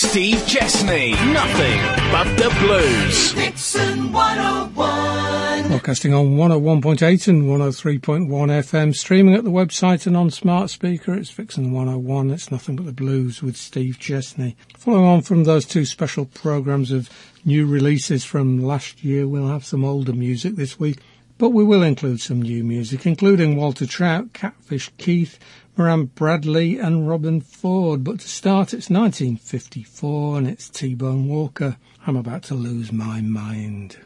Steve 0.00 0.38
Jessney. 0.46 1.10
Nothing 1.34 1.78
but 2.10 2.24
the 2.38 2.48
blues. 2.60 3.32
Vixen 3.32 4.10
101. 4.10 5.68
Broadcasting 5.68 6.14
on 6.14 6.36
101.8 6.36 7.28
and 7.28 7.42
103.1 7.44 8.26
FM. 8.26 8.96
Streaming 8.96 9.34
at 9.34 9.44
the 9.44 9.50
website 9.50 10.06
and 10.06 10.16
on 10.16 10.30
smart 10.30 10.70
speaker. 10.70 11.12
It's 11.12 11.30
Vixen 11.30 11.72
101. 11.72 12.30
It's 12.30 12.50
Nothing 12.50 12.76
but 12.76 12.86
the 12.86 12.92
blues 12.92 13.42
with 13.42 13.58
Steve 13.58 13.98
Jessney. 13.98 14.56
Following 14.78 15.04
on 15.04 15.20
from 15.20 15.44
those 15.44 15.66
two 15.66 15.84
special 15.84 16.24
programs 16.24 16.90
of 16.90 17.10
new 17.44 17.66
releases 17.66 18.24
from 18.24 18.58
last 18.58 19.04
year, 19.04 19.28
we'll 19.28 19.48
have 19.48 19.66
some 19.66 19.84
older 19.84 20.14
music 20.14 20.56
this 20.56 20.80
week. 20.80 21.00
But 21.36 21.50
we 21.50 21.62
will 21.62 21.82
include 21.82 22.22
some 22.22 22.40
new 22.40 22.64
music, 22.64 23.06
including 23.06 23.56
Walter 23.56 23.86
Trout, 23.86 24.32
Catfish 24.32 24.90
Keith, 24.96 25.38
Muireann 25.80 26.14
Bradley 26.14 26.76
and 26.78 27.08
Robben 27.08 27.42
Ford. 27.42 28.04
But 28.04 28.20
to 28.20 28.28
start, 28.28 28.74
it's 28.74 28.90
1954 28.90 30.36
and 30.36 30.46
it's 30.46 30.68
T-Bone 30.68 31.26
Walker. 31.26 31.78
I'm 32.06 32.16
about 32.16 32.42
to 32.44 32.54
lose 32.54 32.92
my 32.92 33.22
mind. 33.22 33.96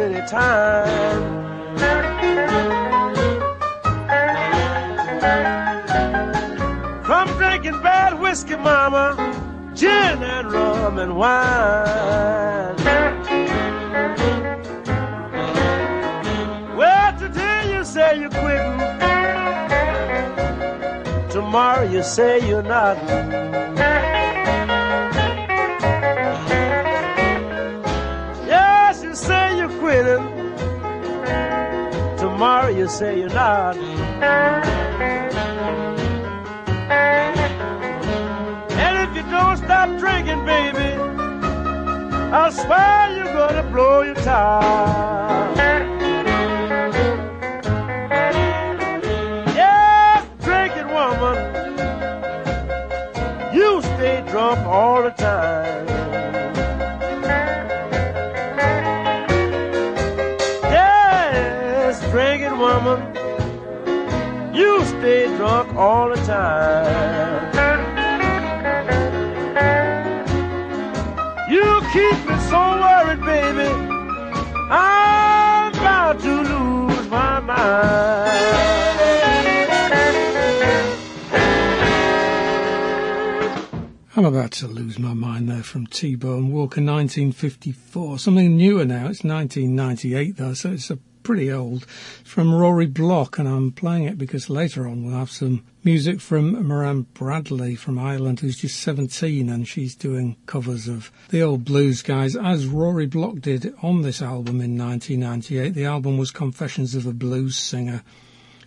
any 0.00 0.26
time. 0.26 1.40
From 7.04 7.28
drinking 7.36 7.80
bad 7.82 8.18
whiskey, 8.18 8.56
mama, 8.56 9.06
gin 9.74 10.22
and 10.22 10.50
rum 10.50 10.98
and 10.98 11.16
wine. 11.16 12.76
Well, 16.76 17.18
today 17.18 17.74
you 17.74 17.84
say 17.84 18.20
you're 18.20 18.30
quitting. 18.30 18.78
Tomorrow 21.30 21.84
you 21.90 22.02
say 22.02 22.48
you're 22.48 22.62
not. 22.62 24.19
you 32.80 32.88
say 32.88 33.18
you're 33.18 33.28
not. 33.28 33.76
And 38.82 38.94
if 39.04 39.14
you 39.14 39.22
don't 39.30 39.58
stop 39.58 39.98
drinking, 39.98 40.46
baby, 40.46 40.94
I 42.32 42.48
swear 42.48 43.16
you're 43.16 43.34
gonna 43.34 43.64
blow 43.70 44.00
your 44.00 44.14
top. 44.14 45.56
Yeah, 49.60 50.24
drinking 50.40 50.88
woman, 50.88 51.36
you 53.54 53.82
stay 53.82 54.24
drunk 54.30 54.60
all 54.60 55.02
the 55.02 55.10
time. 55.10 55.89
T-Bone 85.86 86.52
Walker 86.52 86.80
1954. 86.80 88.18
Something 88.18 88.56
newer 88.56 88.84
now. 88.84 89.08
It's 89.08 89.24
1998 89.24 90.36
though, 90.36 90.54
so 90.54 90.70
it's 90.70 90.90
a 90.90 90.98
pretty 91.22 91.50
old. 91.52 91.84
from 92.24 92.54
Rory 92.54 92.86
Block, 92.86 93.38
and 93.38 93.48
I'm 93.48 93.72
playing 93.72 94.04
it 94.04 94.18
because 94.18 94.48
later 94.48 94.86
on 94.86 95.04
we'll 95.04 95.16
have 95.16 95.30
some 95.30 95.64
music 95.84 96.20
from 96.20 96.54
Muireann 96.54 97.06
Bradley 97.14 97.74
from 97.74 97.98
Ireland, 97.98 98.40
who's 98.40 98.56
just 98.56 98.80
17, 98.80 99.48
and 99.48 99.66
she's 99.66 99.94
doing 99.94 100.36
covers 100.46 100.88
of 100.88 101.10
the 101.30 101.42
old 101.42 101.64
blues 101.64 102.02
guys, 102.02 102.36
as 102.36 102.66
Rory 102.66 103.06
Block 103.06 103.40
did 103.40 103.74
on 103.82 104.02
this 104.02 104.22
album 104.22 104.60
in 104.60 104.78
1998. 104.78 105.74
The 105.74 105.84
album 105.84 106.18
was 106.18 106.30
Confessions 106.30 106.94
of 106.94 107.06
a 107.06 107.12
Blues 107.12 107.58
Singer, 107.58 108.02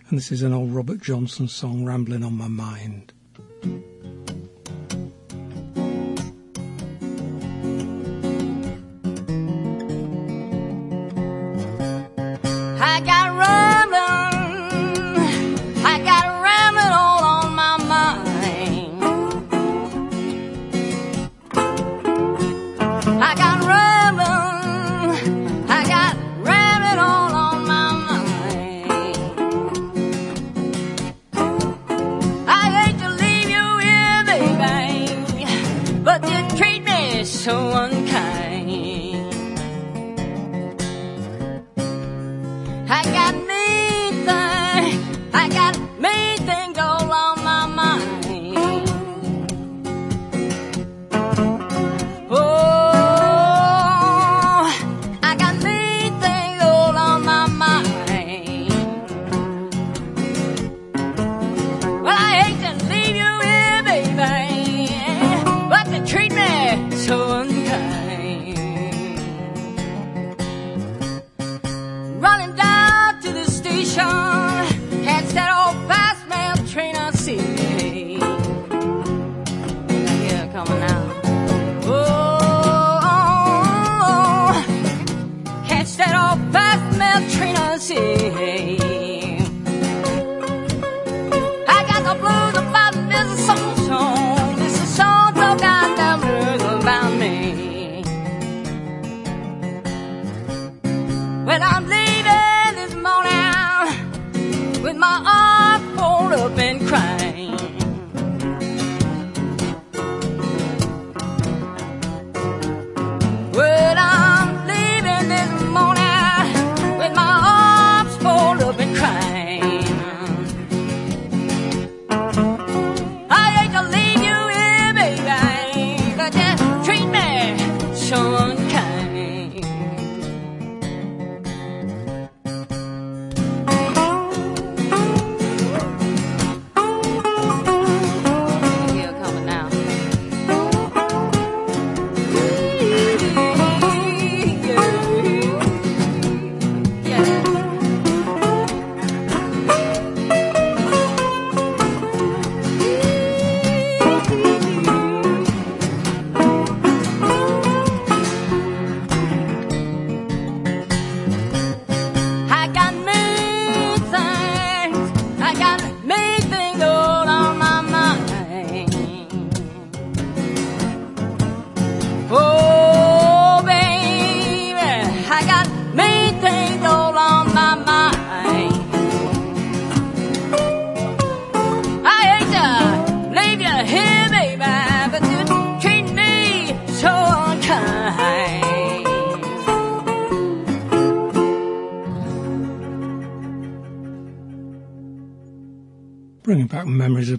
and 0.08 0.18
this 0.18 0.30
is 0.30 0.42
an 0.42 0.52
old 0.52 0.72
Robert 0.72 1.00
Johnson 1.00 1.48
song, 1.48 1.84
Rambling 1.84 2.22
on 2.22 2.34
My 2.34 2.48
Mind. 2.48 3.12
I 12.94 13.00
got 13.00 13.36
run. 13.36 13.73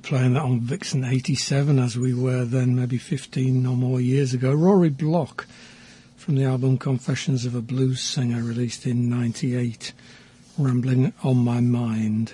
Playing 0.05 0.33
that 0.33 0.43
on 0.43 0.59
Vixen 0.59 1.03
87 1.03 1.79
as 1.79 1.97
we 1.97 2.13
were 2.13 2.45
then, 2.45 2.75
maybe 2.75 2.99
15 2.99 3.65
or 3.65 3.75
more 3.75 3.99
years 3.99 4.35
ago. 4.35 4.53
Rory 4.53 4.89
Block 4.89 5.47
from 6.15 6.35
the 6.35 6.43
album 6.43 6.77
Confessions 6.77 7.43
of 7.43 7.55
a 7.55 7.61
Blues 7.61 8.01
Singer 8.01 8.43
released 8.43 8.85
in 8.85 9.09
98. 9.09 9.93
Rambling 10.59 11.11
on 11.23 11.37
My 11.37 11.59
Mind. 11.59 12.33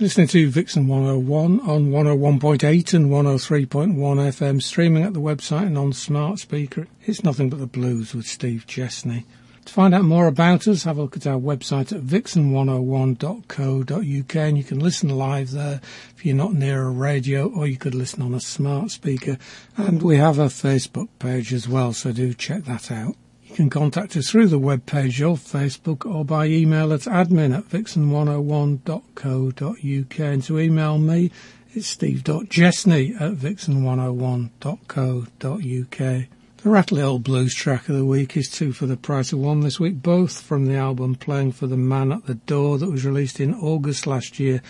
Listening 0.00 0.26
to 0.26 0.50
Vixen 0.50 0.88
101 0.88 1.60
on 1.60 1.92
101.8 1.92 2.92
and 2.92 3.08
103.1 3.08 3.94
FM, 3.96 4.60
streaming 4.60 5.04
at 5.04 5.12
the 5.12 5.20
website 5.20 5.68
and 5.68 5.78
on 5.78 5.92
smart 5.92 6.40
speaker. 6.40 6.88
It's 7.06 7.22
nothing 7.22 7.48
but 7.48 7.60
the 7.60 7.68
blues 7.68 8.16
with 8.16 8.26
Steve 8.26 8.66
Jessney. 8.66 9.26
To 9.66 9.72
find 9.72 9.94
out 9.94 10.04
more 10.04 10.26
about 10.26 10.66
us, 10.66 10.82
have 10.82 10.98
a 10.98 11.02
look 11.02 11.16
at 11.16 11.24
our 11.26 11.38
website 11.38 11.92
at 11.92 12.02
vixen101.co.uk 12.02 14.36
and 14.36 14.58
you 14.58 14.64
can 14.64 14.80
listen 14.80 15.08
live 15.08 15.52
there 15.52 15.80
if 16.16 16.26
you're 16.26 16.34
not 16.34 16.54
near 16.54 16.82
a 16.82 16.90
radio 16.90 17.48
or 17.48 17.68
you 17.68 17.76
could 17.76 17.94
listen 17.94 18.22
on 18.22 18.34
a 18.34 18.40
smart 18.40 18.90
speaker. 18.90 19.38
And 19.76 20.02
we 20.02 20.16
have 20.16 20.40
a 20.40 20.46
Facebook 20.46 21.06
page 21.20 21.52
as 21.52 21.68
well, 21.68 21.92
so 21.92 22.10
do 22.12 22.34
check 22.34 22.64
that 22.64 22.90
out. 22.90 23.14
You 23.44 23.54
can 23.54 23.70
contact 23.70 24.16
us 24.16 24.30
through 24.30 24.48
the 24.48 24.58
web 24.58 24.84
page 24.84 25.22
or 25.22 25.36
Facebook 25.36 26.04
or 26.06 26.24
by 26.24 26.46
email 26.46 26.92
at 26.92 27.02
admin 27.02 27.56
at 27.56 27.68
vixen101.co.uk 27.68 30.18
and 30.18 30.42
to 30.42 30.58
email 30.58 30.98
me 30.98 31.30
it's 31.74 31.86
steve.jessney 31.86 33.14
at 33.14 33.32
vixen101.co.uk. 33.32 36.28
The 36.62 36.70
Rattly 36.70 37.02
Old 37.02 37.24
Blues 37.24 37.56
track 37.56 37.88
of 37.88 37.96
the 37.96 38.04
week 38.04 38.36
is 38.36 38.48
two 38.48 38.72
for 38.72 38.86
the 38.86 38.96
price 38.96 39.32
of 39.32 39.40
one 39.40 39.62
this 39.62 39.80
week, 39.80 40.00
both 40.00 40.40
from 40.40 40.66
the 40.66 40.76
album 40.76 41.16
Playing 41.16 41.50
for 41.50 41.66
the 41.66 41.76
Man 41.76 42.12
at 42.12 42.26
the 42.26 42.36
Door 42.36 42.78
that 42.78 42.90
was 42.90 43.04
released 43.04 43.40
in 43.40 43.52
August 43.52 44.06
last 44.06 44.38
year, 44.38 44.62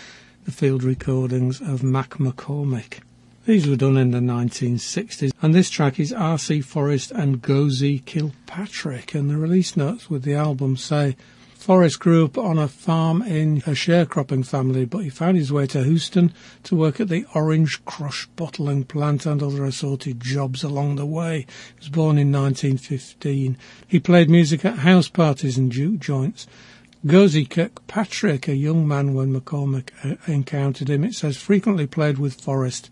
the 0.45 0.51
field 0.51 0.81
recordings 0.81 1.61
of 1.61 1.83
Mack 1.83 2.15
McCormick. 2.15 3.01
These 3.45 3.67
were 3.67 3.75
done 3.75 3.97
in 3.97 4.09
the 4.09 4.17
1960s, 4.17 5.33
and 5.39 5.53
this 5.53 5.69
track 5.69 5.99
is 5.99 6.11
R.C. 6.11 6.61
Forrest 6.61 7.11
and 7.11 7.43
Gozy 7.43 8.03
Kilpatrick, 8.03 9.13
and 9.13 9.29
the 9.29 9.37
release 9.37 9.77
notes 9.77 10.09
with 10.09 10.23
the 10.23 10.33
album 10.33 10.75
say, 10.77 11.15
Forrest 11.63 12.01
grew 12.01 12.25
up 12.25 12.37
on 12.37 12.59
a 12.59 12.67
farm 12.67 13.21
in 13.21 13.59
a 13.59 13.71
sharecropping 13.71 14.45
family, 14.45 14.83
but 14.83 14.97
he 14.97 15.09
found 15.09 15.37
his 15.37 15.49
way 15.49 15.65
to 15.67 15.81
Houston 15.81 16.33
to 16.63 16.75
work 16.75 16.99
at 16.99 17.07
the 17.07 17.25
Orange 17.33 17.85
Crush 17.85 18.25
bottling 18.35 18.83
plant 18.83 19.25
and 19.25 19.41
other 19.41 19.63
assorted 19.63 20.19
jobs 20.19 20.61
along 20.61 20.97
the 20.97 21.05
way. 21.05 21.45
He 21.79 21.79
was 21.79 21.87
born 21.87 22.17
in 22.17 22.33
1915. 22.33 23.55
He 23.87 23.99
played 24.01 24.29
music 24.29 24.65
at 24.65 24.79
house 24.79 25.07
parties 25.07 25.57
and 25.57 25.71
juke 25.71 26.01
joints. 26.01 26.47
Gozy 27.05 27.49
Kilpatrick, 27.49 28.49
a 28.49 28.55
young 28.57 28.85
man 28.85 29.13
when 29.13 29.33
McCormick 29.33 29.91
uh, 30.03 30.17
encountered 30.29 30.89
him, 30.89 31.05
it 31.05 31.13
says 31.13 31.37
frequently 31.37 31.87
played 31.87 32.17
with 32.17 32.41
Forrest, 32.41 32.89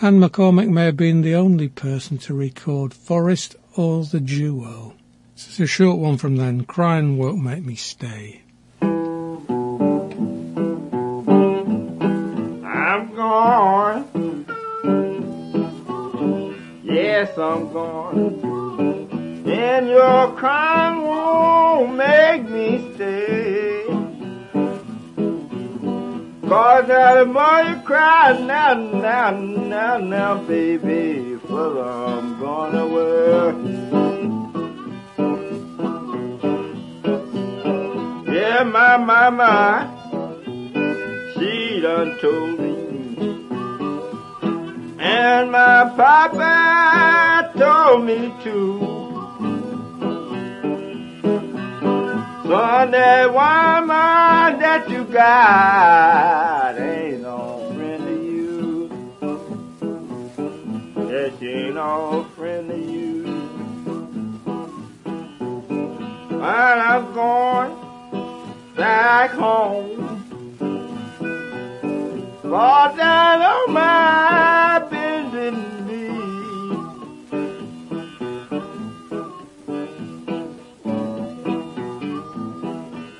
and 0.00 0.18
McCormick 0.18 0.70
may 0.70 0.86
have 0.86 0.96
been 0.96 1.20
the 1.20 1.34
only 1.34 1.68
person 1.68 2.16
to 2.16 2.32
record 2.32 2.94
Forrest 2.94 3.54
or 3.76 4.04
the 4.04 4.20
duo. 4.20 4.94
This 5.38 5.50
is 5.50 5.60
a 5.60 5.66
short 5.68 5.98
one 6.00 6.16
from 6.16 6.34
then. 6.34 6.64
Crying 6.64 7.16
won't 7.16 7.44
make 7.44 7.64
me 7.64 7.76
stay. 7.76 8.42
I'm 8.82 8.98
gone. 13.14 14.44
Yes, 16.82 17.38
I'm 17.38 17.72
gone. 17.72 19.46
And 19.46 19.86
your 19.86 20.32
crying 20.32 21.02
won't 21.04 21.94
make 21.94 22.42
me 22.50 22.92
stay. 22.96 23.84
Cause 26.48 26.88
the 26.88 27.26
more 27.32 27.62
you 27.62 27.80
cry 27.82 28.36
now, 28.40 28.74
now, 28.74 29.30
now, 29.30 29.98
now, 29.98 30.42
baby, 30.42 31.36
for 31.46 31.80
I'm 31.84 32.40
gone 32.40 32.74
away. 32.74 33.87
Yeah, 38.48 38.62
my, 38.62 38.96
my, 38.96 39.28
my, 39.28 39.86
she 41.34 41.80
done 41.82 42.18
told 42.18 42.58
me. 42.58 42.76
And 44.98 45.52
my 45.52 45.92
papa 45.94 47.52
told 47.58 48.06
me 48.06 48.32
too. 48.42 48.78
Son, 52.48 52.90
that 52.90 53.26
woman 53.30 54.60
that 54.62 54.88
you 54.88 55.04
got 55.04 56.78
ain't 56.78 57.20
no 57.20 57.70
friend 57.74 58.02
to 58.08 58.14
you. 58.32 58.90
Yeah, 61.06 61.28
she 61.38 61.48
ain't 61.48 61.74
no 61.74 62.26
friend 62.34 62.70
to 62.70 62.76
you. 62.78 63.26
And 66.30 66.80
I'm 66.80 67.12
going 67.12 67.87
back 68.78 69.32
home. 69.32 70.22
Fall 72.42 72.96
down 72.96 73.42
on 73.42 73.72
my 73.72 74.86
bended 74.88 75.54
knee. 75.84 76.08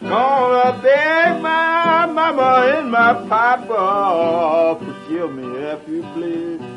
Gonna 0.09 0.81
beg 0.81 1.43
my 1.43 2.07
mama 2.07 2.77
and 2.77 2.93
my 2.93 3.15
papa, 3.29 4.79
forgive 4.79 5.33
me 5.35 5.43
if 5.43 5.89
you 5.89 6.03
please. 6.15 6.68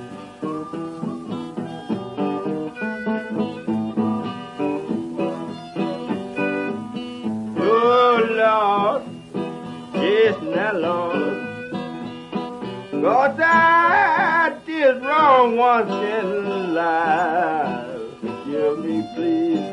Cause 13.01 13.39
I 13.39 14.55
did 14.63 15.01
wrong 15.03 15.57
once 15.57 15.89
in 15.89 16.73
life. 16.75 17.99
Forgive 18.21 18.85
me, 18.85 19.01
please. 19.15 19.71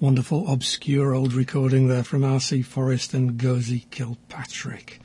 Wonderful, 0.00 0.52
obscure 0.52 1.14
old 1.14 1.32
recording 1.32 1.86
there 1.86 2.02
from 2.02 2.24
R.C. 2.24 2.62
Forrest 2.62 3.14
and 3.14 3.38
Gozy 3.38 3.88
Kilpatrick. 3.92 5.01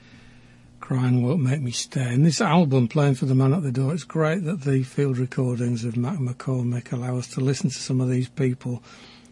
Crying 0.87 1.21
won't 1.21 1.41
make 1.41 1.61
me 1.61 1.71
stay. 1.71 2.13
And 2.13 2.25
this 2.25 2.39
album, 2.39 2.87
Playing 2.87 3.15
for 3.15 3.25
the 3.25 3.35
Man 3.35 3.51
at 3.51 3.61
the 3.61 3.73
Door, 3.73 3.95
it's 3.95 4.05
great 4.05 4.45
that 4.45 4.61
the 4.61 4.83
field 4.83 5.17
recordings 5.17 5.83
of 5.83 5.97
Mack 5.97 6.17
McCormick 6.17 6.93
allow 6.93 7.17
us 7.17 7.27
to 7.31 7.41
listen 7.41 7.69
to 7.69 7.75
some 7.77 7.99
of 7.99 8.07
these 8.07 8.29
people 8.29 8.81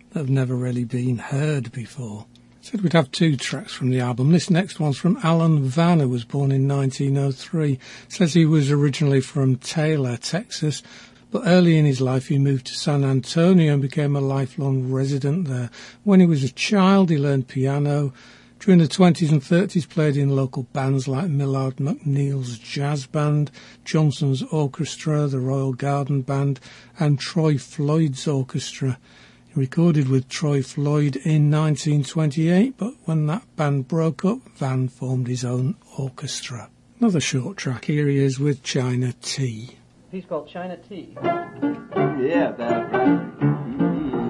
that 0.10 0.20
have 0.20 0.30
never 0.30 0.54
really 0.54 0.84
been 0.84 1.18
heard 1.18 1.72
before. 1.72 2.26
Said 2.60 2.82
we'd 2.82 2.92
have 2.92 3.10
two 3.10 3.38
tracks 3.38 3.72
from 3.72 3.90
the 3.90 4.02
album. 4.02 4.34
This 4.34 4.50
next 4.50 4.82
one's 4.82 4.98
from 4.98 5.18
Allen 5.24 5.64
Van, 5.64 6.02
who 6.02 6.10
was 6.10 6.26
born 6.26 6.52
in 6.52 6.68
1903. 6.68 7.80
Says 8.10 8.34
he 8.34 8.46
was 8.46 8.70
originally 8.70 9.22
from 9.22 9.56
Taylor, 9.56 10.18
Texas, 10.18 10.84
but 11.32 11.44
early 11.46 11.78
in 11.78 11.86
his 11.86 12.02
life 12.02 12.28
he 12.28 12.38
moved 12.38 12.68
to 12.68 12.74
San 12.74 13.06
Antonio 13.06 13.72
and 13.72 13.82
became 13.82 14.18
a 14.18 14.20
lifelong 14.20 14.92
resident 14.92 15.48
there. 15.48 15.70
When 16.04 16.20
he 16.20 16.26
was 16.26 16.44
a 16.44 16.52
child, 16.52 17.10
he 17.10 17.18
learned 17.18 17.48
piano. 17.48 18.12
During 18.66 18.80
the 18.80 18.88
20s 18.88 19.32
and 19.32 19.44
30s, 19.44 19.88
played 19.88 20.18
in 20.18 20.36
local 20.36 20.64
bands 20.64 21.08
like 21.08 21.30
Millard 21.30 21.76
McNeil's 21.76 22.58
Jazz 22.58 23.06
Band, 23.06 23.52
Johnson's 23.84 24.42
Orchestra, 24.42 25.28
the 25.28 25.40
Royal 25.40 25.74
Garden 25.74 26.24
Band, 26.24 26.60
and 27.00 27.20
Troy 27.20 27.60
Floyd's 27.60 28.28
Orchestra. 28.28 28.98
He 29.50 29.60
recorded 29.60 30.10
with 30.10 30.30
Troy 30.30 30.64
Floyd 30.64 31.16
in 31.18 31.52
1928, 31.52 32.76
but 32.76 32.96
when 33.04 33.28
that 33.28 33.44
band 33.56 33.88
broke 33.88 34.26
up, 34.26 34.40
Van 34.56 34.88
formed 34.88 35.28
his 35.28 35.46
own 35.46 35.76
orchestra. 36.00 36.72
Another 37.00 37.20
short 37.20 37.58
track 37.58 37.86
here 37.86 38.08
he 38.08 38.18
is 38.18 38.40
with 38.40 38.64
China 38.64 39.14
Tea 39.22 39.78
He's 40.16 40.26
called 40.26 40.48
China 40.48 40.78
Tea. 40.78 41.14
Yeah, 41.22 42.54
that's 42.58 42.94
right. 42.94 43.40
Mm-hmm. 43.40 44.25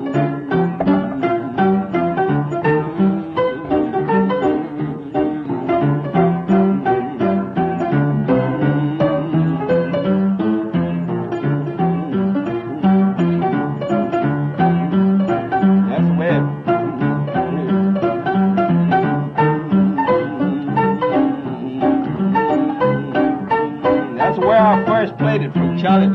shouted, 25.86 26.15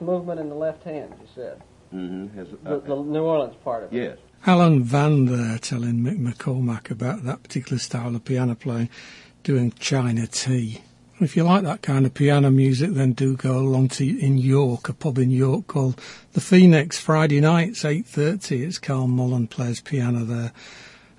movement 0.00 0.40
in 0.40 0.48
the 0.48 0.54
left 0.54 0.84
hand, 0.84 1.14
you 1.20 1.26
said. 1.34 1.62
Mm-hmm. 1.92 2.38
Has, 2.38 2.48
uh, 2.66 2.70
the, 2.70 2.80
the, 2.80 2.96
New 2.96 3.22
Orleans 3.22 3.54
part 3.62 3.84
of 3.84 3.92
it. 3.92 3.96
Yes. 3.96 4.18
Allen 4.46 4.82
Van 4.82 5.24
there 5.26 5.58
telling 5.58 6.00
Mick 6.00 6.18
McCormack 6.18 6.90
about 6.90 7.24
that 7.24 7.42
particular 7.42 7.78
style 7.78 8.14
of 8.14 8.24
piano 8.24 8.54
playing, 8.54 8.90
doing 9.42 9.72
China 9.78 10.26
Tea. 10.26 10.82
If 11.20 11.36
you 11.36 11.44
like 11.44 11.62
that 11.62 11.80
kind 11.80 12.04
of 12.04 12.12
piano 12.12 12.50
music, 12.50 12.90
then 12.90 13.12
do 13.12 13.36
go 13.36 13.58
along 13.58 13.88
to 13.90 14.04
in 14.04 14.36
York, 14.36 14.88
a 14.88 14.92
pub 14.92 15.18
in 15.18 15.30
York 15.30 15.68
called 15.68 16.00
the 16.32 16.40
Phoenix. 16.40 16.98
Friday 16.98 17.40
nights, 17.40 17.84
eight 17.84 18.04
thirty. 18.04 18.64
It's 18.64 18.78
Carl 18.78 19.06
Mullen 19.06 19.46
plays 19.46 19.80
piano 19.80 20.24
there, 20.24 20.52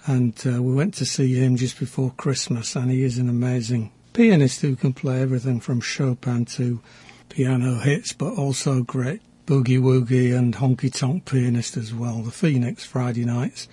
and 0.05 0.39
uh, 0.45 0.61
we 0.61 0.73
went 0.73 0.93
to 0.95 1.05
see 1.05 1.33
him 1.35 1.55
just 1.55 1.79
before 1.79 2.11
Christmas. 2.11 2.75
And 2.75 2.91
he 2.91 3.03
is 3.03 3.17
an 3.17 3.29
amazing 3.29 3.91
pianist 4.13 4.61
who 4.61 4.75
can 4.75 4.93
play 4.93 5.21
everything 5.21 5.59
from 5.59 5.81
Chopin 5.81 6.45
to 6.45 6.81
piano 7.29 7.79
hits, 7.79 8.13
but 8.13 8.33
also 8.33 8.81
great 8.81 9.21
boogie 9.45 9.79
woogie 9.79 10.35
and 10.35 10.55
honky 10.55 10.91
tonk 10.91 11.25
pianist 11.25 11.77
as 11.77 11.93
well. 11.93 12.21
The 12.21 12.31
Phoenix 12.31 12.85
Friday 12.85 13.25
nights, 13.25 13.67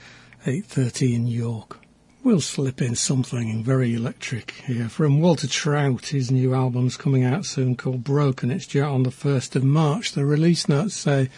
8.30 0.46 1.14
in 1.14 1.26
York. 1.26 1.78
We'll 2.24 2.40
slip 2.40 2.80
in 2.80 2.94
something 2.94 3.64
very 3.64 3.94
electric 3.94 4.52
here 4.66 4.88
from 4.88 5.20
Walter 5.20 5.48
Trout. 5.48 6.06
His 6.06 6.30
new 6.30 6.54
album's 6.54 6.96
coming 6.96 7.24
out 7.24 7.46
soon 7.46 7.74
called 7.74 8.04
Broken. 8.04 8.50
It's 8.50 8.66
due 8.66 8.84
on 8.84 9.02
the 9.02 9.10
1st 9.10 9.56
of 9.56 9.64
March. 9.64 10.12
The 10.12 10.24
release 10.24 10.68
notes 10.68 10.94
say 10.94 11.30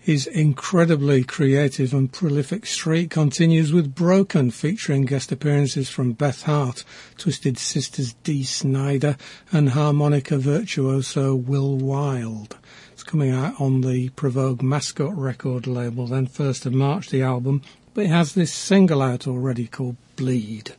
his 0.00 0.26
incredibly 0.26 1.22
creative 1.22 1.92
and 1.92 2.10
prolific 2.10 2.64
streak 2.64 3.10
continues 3.10 3.70
with 3.72 3.94
Broken, 3.94 4.50
featuring 4.50 5.02
guest 5.04 5.30
appearances 5.30 5.90
from 5.90 6.14
Beth 6.14 6.44
Hart, 6.44 6.84
Twisted 7.18 7.58
Sisters 7.58 8.14
Dee 8.24 8.42
Snider, 8.42 9.18
and 9.52 9.70
harmonica 9.70 10.38
virtuoso 10.38 11.34
Will 11.34 11.76
Wilde. 11.76 12.56
It's 12.92 13.02
coming 13.02 13.30
out 13.30 13.60
on 13.60 13.82
the 13.82 14.08
Provogue 14.10 14.62
Mascot 14.62 15.16
record 15.16 15.66
label, 15.66 16.06
then 16.06 16.26
1st 16.26 16.66
of 16.66 16.72
March, 16.72 17.10
the 17.10 17.22
album, 17.22 17.60
but 17.92 18.06
it 18.06 18.08
has 18.08 18.34
this 18.34 18.52
single 18.52 19.02
out 19.02 19.26
already 19.26 19.66
called 19.66 19.96
Bleed. 20.16 20.74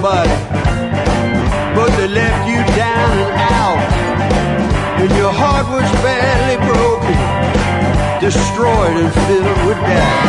somebody, 0.00 0.30
but 1.76 1.90
they 1.98 2.08
left 2.08 2.48
you 2.48 2.60
down 2.74 3.10
and 3.22 3.32
out, 3.52 3.80
and 5.00 5.10
your 5.12 5.32
heart 5.32 5.66
was 5.68 5.88
badly 6.00 6.56
broken, 6.68 7.18
destroyed 8.18 8.96
and 8.96 9.12
filled 9.26 9.60
with 9.66 9.80
doubt. 9.92 10.26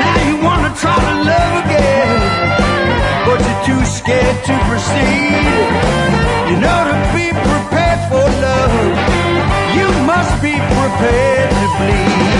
Now 0.00 0.16
you 0.28 0.36
wanna 0.46 0.72
try 0.74 0.96
to 0.96 1.14
love 1.32 1.52
again, 1.64 2.18
but 3.26 3.38
you're 3.46 3.64
too 3.68 3.82
scared 3.84 4.38
to 4.48 4.54
proceed. 4.68 5.66
You 6.48 6.56
know 6.64 6.80
to 6.90 6.96
be 7.12 7.26
prepared 7.50 8.00
for 8.08 8.24
love, 8.46 8.74
you 9.76 9.88
must 10.10 10.32
be 10.40 10.54
prepared 10.76 11.50
to 11.60 11.66
bleed. 11.78 12.35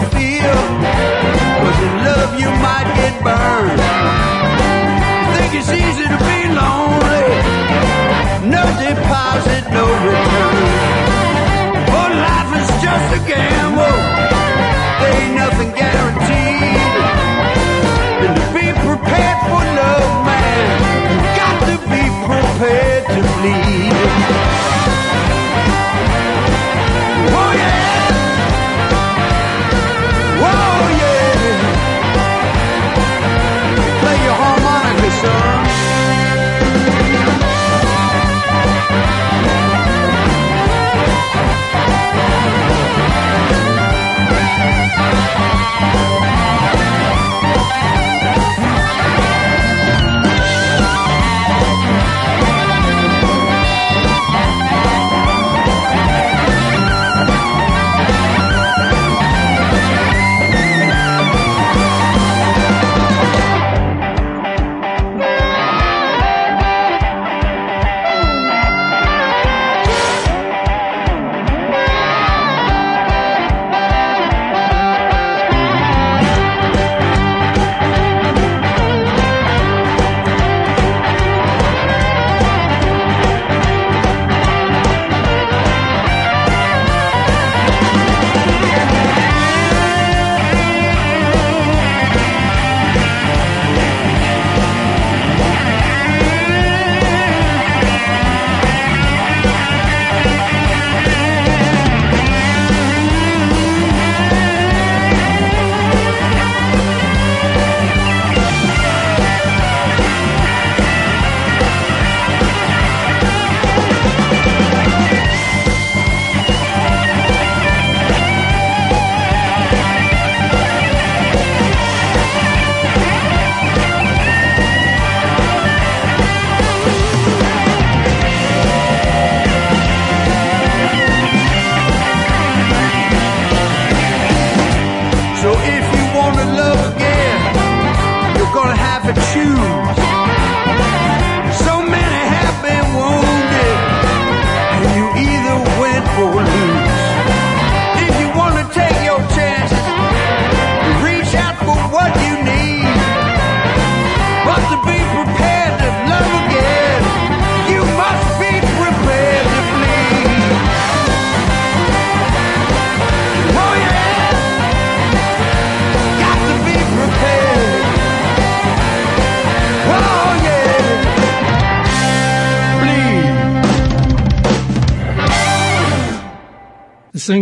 With 0.00 0.12
fear. 0.12 0.52
Was 1.62 1.78
in 1.86 1.94
love 2.04 2.30
you 2.40 2.50
might 2.64 2.88
get 3.00 3.14
burned. 3.24 3.80
Think 5.34 5.50
it's 5.60 5.70
easy 5.70 6.06
to 6.14 6.18
be 6.30 6.38
lonely. 6.60 7.28
No 8.56 8.62
deposit, 8.80 9.64
no 9.72 9.84
return. 10.06 10.56
But 11.90 12.10
life 12.28 12.52
is 12.60 12.68
just 12.84 13.08
a 13.18 13.20
gamble. 13.30 14.00
There 15.00 15.14
ain't 15.22 15.34
nothing 15.42 15.70
guaranteed. 15.72 16.92
And 18.24 18.32
to 18.38 18.46
be 18.56 18.66
prepared 18.86 19.38
for 19.48 19.62
love, 19.80 20.12
man, 20.28 20.66
you 21.22 21.30
got 21.40 21.56
to 21.70 21.76
be 21.92 22.02
prepared 22.28 23.04
to 23.14 23.20
bleed. 23.36 23.96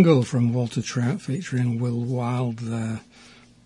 Single 0.05 0.23
from 0.23 0.53
Walter 0.53 0.83
Trout 0.83 1.19
featuring 1.19 1.79
Will 1.79 1.99
Wilde 1.99 2.59
there, 2.59 3.01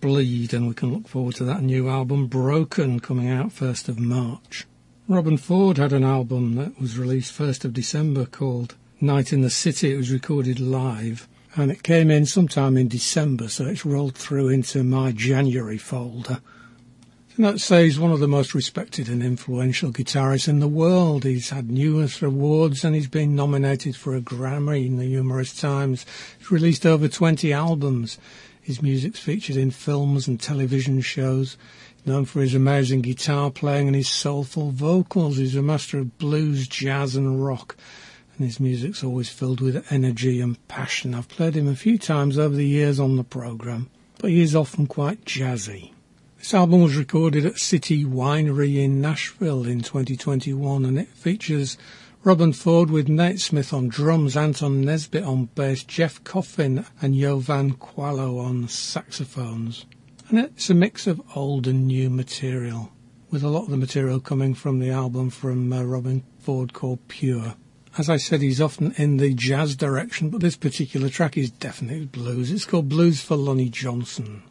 Bleed, 0.00 0.54
and 0.54 0.68
we 0.68 0.72
can 0.72 0.90
look 0.90 1.06
forward 1.06 1.34
to 1.34 1.44
that 1.44 1.62
new 1.62 1.90
album, 1.90 2.28
Broken, 2.28 2.98
coming 2.98 3.28
out 3.28 3.50
1st 3.50 3.90
of 3.90 3.98
March. 3.98 4.66
Robben 5.06 5.38
Ford 5.38 5.76
had 5.76 5.92
an 5.92 6.02
album 6.02 6.54
that 6.54 6.80
was 6.80 6.98
released 6.98 7.38
1st 7.38 7.66
of 7.66 7.74
December 7.74 8.24
called 8.24 8.74
Night 9.02 9.34
in 9.34 9.42
the 9.42 9.50
City. 9.50 9.92
It 9.92 9.98
was 9.98 10.10
recorded 10.10 10.58
live 10.58 11.28
and 11.56 11.70
it 11.70 11.82
came 11.82 12.10
in 12.10 12.24
sometime 12.24 12.78
in 12.78 12.88
December, 12.88 13.50
so 13.50 13.66
it's 13.66 13.84
rolled 13.84 14.14
through 14.14 14.48
into 14.48 14.82
my 14.82 15.12
January 15.12 15.76
folder. 15.76 16.40
And 17.40 17.46
that 17.46 17.58
say 17.58 17.84
he's 17.84 17.98
one 17.98 18.12
of 18.12 18.20
the 18.20 18.28
most 18.28 18.52
respected 18.52 19.08
and 19.08 19.22
influential 19.22 19.92
guitarists 19.92 20.46
in 20.46 20.58
the 20.58 20.68
world. 20.68 21.24
He's 21.24 21.48
had 21.48 21.70
numerous 21.70 22.20
awards 22.20 22.84
and 22.84 22.94
he's 22.94 23.08
been 23.08 23.34
nominated 23.34 23.96
for 23.96 24.14
a 24.14 24.20
Grammy 24.20 24.84
in 24.84 24.98
the 24.98 25.06
numerous 25.06 25.58
times. 25.58 26.04
He's 26.38 26.50
released 26.50 26.84
over 26.84 27.08
20 27.08 27.50
albums. 27.50 28.18
His 28.60 28.82
music's 28.82 29.20
featured 29.20 29.56
in 29.56 29.70
films 29.70 30.28
and 30.28 30.38
television 30.38 31.00
shows. 31.00 31.56
Known 32.04 32.26
for 32.26 32.42
his 32.42 32.54
amazing 32.54 33.00
guitar 33.00 33.50
playing 33.50 33.86
and 33.86 33.96
his 33.96 34.10
soulful 34.10 34.70
vocals. 34.70 35.38
He's 35.38 35.56
a 35.56 35.62
master 35.62 35.98
of 35.98 36.18
blues, 36.18 36.68
jazz 36.68 37.16
and 37.16 37.42
rock. 37.42 37.74
And 38.36 38.46
his 38.46 38.60
music's 38.60 39.02
always 39.02 39.30
filled 39.30 39.62
with 39.62 39.90
energy 39.90 40.42
and 40.42 40.68
passion. 40.68 41.14
I've 41.14 41.30
played 41.30 41.56
him 41.56 41.68
a 41.68 41.74
few 41.74 41.96
times 41.96 42.38
over 42.38 42.54
the 42.54 42.68
years 42.68 43.00
on 43.00 43.16
the 43.16 43.24
programme, 43.24 43.88
but 44.18 44.28
he 44.28 44.42
is 44.42 44.54
often 44.54 44.86
quite 44.86 45.24
jazzy. 45.24 45.92
This 46.40 46.54
album 46.54 46.80
was 46.80 46.96
recorded 46.96 47.44
at 47.44 47.58
City 47.58 48.02
Winery 48.02 48.82
in 48.82 48.98
Nashville 48.98 49.66
in 49.66 49.82
2021 49.82 50.86
and 50.86 50.98
it 50.98 51.08
features 51.08 51.76
Robben 52.24 52.56
Ford 52.56 52.90
with 52.90 53.10
Nate 53.10 53.40
Smith 53.40 53.74
on 53.74 53.88
drums, 53.88 54.38
Anton 54.38 54.80
Nesbitt 54.80 55.22
on 55.22 55.50
bass, 55.54 55.84
Jeff 55.84 56.24
Coffin 56.24 56.86
and 57.02 57.14
Jovan 57.14 57.74
Quallo 57.74 58.42
on 58.42 58.68
saxophones. 58.68 59.84
And 60.30 60.38
it's 60.38 60.70
a 60.70 60.74
mix 60.74 61.06
of 61.06 61.20
old 61.36 61.66
and 61.66 61.86
new 61.86 62.08
material, 62.08 62.90
with 63.30 63.42
a 63.42 63.48
lot 63.48 63.64
of 63.64 63.70
the 63.70 63.76
material 63.76 64.18
coming 64.18 64.54
from 64.54 64.78
the 64.78 64.90
album 64.90 65.28
from 65.28 65.70
uh, 65.70 65.82
Robben 65.82 66.22
Ford 66.38 66.72
called 66.72 67.06
Pure. 67.06 67.54
As 67.98 68.08
I 68.08 68.16
said, 68.16 68.40
he's 68.40 68.62
often 68.62 68.92
in 68.96 69.18
the 69.18 69.34
jazz 69.34 69.76
direction, 69.76 70.30
but 70.30 70.40
this 70.40 70.56
particular 70.56 71.10
track 71.10 71.36
is 71.36 71.50
definitely 71.50 72.06
blues. 72.06 72.50
It's 72.50 72.64
called 72.64 72.88
Blues 72.88 73.20
for 73.20 73.36
Lonnie 73.36 73.68
Johnson. 73.68 74.42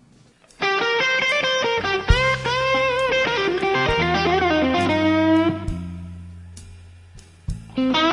Wonderful 7.79 8.09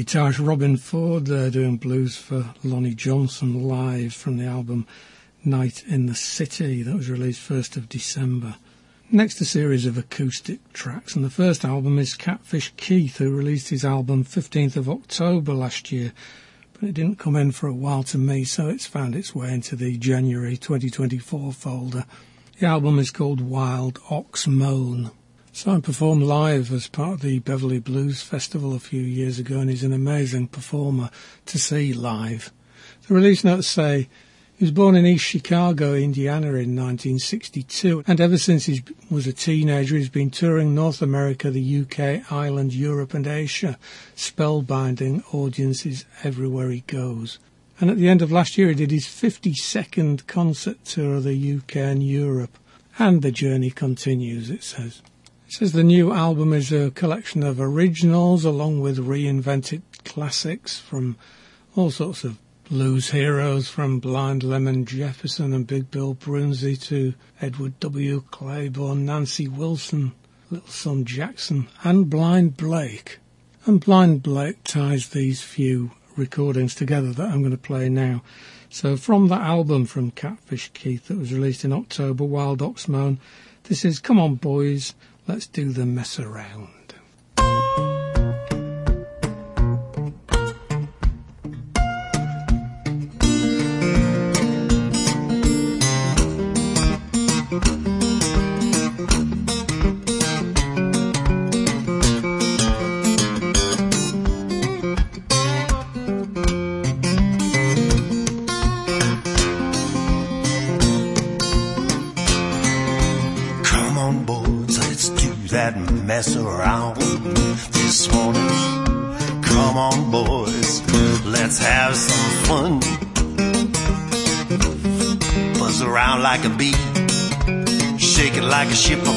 guitarist 0.00 0.38
Robben 0.38 0.80
Ford 0.80 1.26
there 1.26 1.50
doing 1.50 1.76
blues 1.76 2.16
for 2.16 2.54
Lonnie 2.64 2.94
Johnson 2.94 3.68
live 3.68 4.14
from 4.14 4.38
the 4.38 4.46
album 4.46 4.86
Night 5.44 5.84
in 5.86 6.06
the 6.06 6.14
City 6.14 6.82
that 6.82 6.96
was 6.96 7.10
released 7.10 7.46
1st 7.46 7.76
of 7.76 7.86
December. 7.86 8.54
Next 9.10 9.42
a 9.42 9.44
series 9.44 9.84
of 9.84 9.98
acoustic 9.98 10.72
tracks 10.72 11.14
and 11.14 11.22
the 11.22 11.28
first 11.28 11.66
album 11.66 11.98
is 11.98 12.14
Catfish 12.14 12.72
Keith 12.78 13.18
who 13.18 13.30
released 13.30 13.68
his 13.68 13.84
album 13.84 14.24
15th 14.24 14.76
of 14.76 14.88
October 14.88 15.52
last 15.52 15.92
year 15.92 16.14
but 16.72 16.88
it 16.88 16.94
didn't 16.94 17.18
come 17.18 17.36
in 17.36 17.52
for 17.52 17.66
a 17.66 17.74
while 17.74 18.04
to 18.04 18.16
me 18.16 18.44
so 18.44 18.70
it's 18.70 18.86
found 18.86 19.14
its 19.14 19.34
way 19.34 19.52
into 19.52 19.76
the 19.76 19.98
January 19.98 20.56
2024 20.56 21.52
folder. 21.52 22.06
The 22.58 22.66
album 22.66 22.98
is 22.98 23.10
called 23.10 23.42
Wild 23.42 23.98
Ox 24.08 24.46
Moan. 24.46 25.10
Simon 25.60 25.82
performed 25.82 26.22
live 26.22 26.72
as 26.72 26.88
part 26.88 27.12
of 27.12 27.20
the 27.20 27.38
Beverley 27.40 27.80
Blues 27.80 28.22
Festival 28.22 28.74
a 28.74 28.78
few 28.78 29.02
years 29.02 29.38
ago 29.38 29.58
and 29.58 29.68
he's 29.68 29.84
an 29.84 29.92
amazing 29.92 30.46
performer 30.46 31.10
to 31.44 31.58
see 31.58 31.92
live. 31.92 32.50
The 33.06 33.12
release 33.12 33.44
notes 33.44 33.68
say 33.68 34.08
he 34.56 34.64
was 34.64 34.70
born 34.70 34.96
in 34.96 35.04
East 35.04 35.26
Chicago, 35.26 35.92
Indiana 35.92 36.46
in 36.46 36.74
1962 36.74 38.04
and 38.06 38.22
ever 38.22 38.38
since 38.38 38.64
he 38.64 38.82
was 39.10 39.26
a 39.26 39.34
teenager 39.34 39.96
he's 39.96 40.08
been 40.08 40.30
touring 40.30 40.74
North 40.74 41.02
America, 41.02 41.50
the 41.50 41.82
UK, 41.82 42.32
Ireland, 42.32 42.72
Europe 42.72 43.12
and 43.12 43.26
Asia, 43.26 43.78
spellbinding 44.16 45.22
audiences 45.34 46.06
everywhere 46.24 46.70
he 46.70 46.80
goes. 46.86 47.38
And 47.78 47.90
at 47.90 47.98
the 47.98 48.08
end 48.08 48.22
of 48.22 48.32
last 48.32 48.56
year 48.56 48.68
he 48.68 48.74
did 48.76 48.92
his 48.92 49.04
52nd 49.04 50.26
concert 50.26 50.82
tour 50.86 51.16
of 51.16 51.24
the 51.24 51.56
UK 51.58 51.76
and 51.76 52.02
Europe. 52.02 52.56
And 52.98 53.20
the 53.20 53.30
journey 53.30 53.70
continues, 53.70 54.48
it 54.48 54.64
says. 54.64 55.02
Says 55.50 55.72
the 55.72 55.82
new 55.82 56.12
album 56.12 56.52
is 56.52 56.70
a 56.70 56.92
collection 56.92 57.42
of 57.42 57.60
originals 57.60 58.44
along 58.44 58.82
with 58.82 59.04
reinvented 59.04 59.82
classics 60.04 60.78
from 60.78 61.16
all 61.74 61.90
sorts 61.90 62.22
of 62.22 62.38
blues 62.68 63.10
heroes 63.10 63.68
from 63.68 63.98
Blind 63.98 64.44
Lemon 64.44 64.84
Jefferson 64.84 65.52
and 65.52 65.66
Big 65.66 65.90
Bill 65.90 66.14
Broonzy 66.14 66.80
to 66.82 67.14
Edward 67.40 67.80
W. 67.80 68.22
Clayborn, 68.30 68.98
Nancy 68.98 69.48
Wilson, 69.48 70.12
Little 70.52 70.68
Son 70.68 71.04
Jackson 71.04 71.66
and 71.82 72.08
Blind 72.08 72.56
Blake. 72.56 73.18
And 73.66 73.80
Blind 73.80 74.22
Blake 74.22 74.62
ties 74.62 75.08
these 75.08 75.42
few 75.42 75.90
recordings 76.16 76.76
together 76.76 77.12
that 77.12 77.28
I'm 77.28 77.40
going 77.40 77.50
to 77.50 77.58
play 77.58 77.88
now. 77.88 78.22
So 78.68 78.96
from 78.96 79.26
that 79.28 79.40
album 79.40 79.86
from 79.86 80.12
Catfish 80.12 80.70
Keith 80.74 81.08
that 81.08 81.18
was 81.18 81.34
released 81.34 81.64
in 81.64 81.72
October, 81.72 82.22
Wild 82.22 82.62
Ox 82.62 82.86
Moan, 82.86 83.18
this 83.64 83.84
is 83.84 83.98
Come 83.98 84.20
On 84.20 84.36
Boys, 84.36 84.94
Let's 85.30 85.46
do 85.46 85.70
the 85.70 85.86
mess 85.86 86.18
around. 86.18 86.79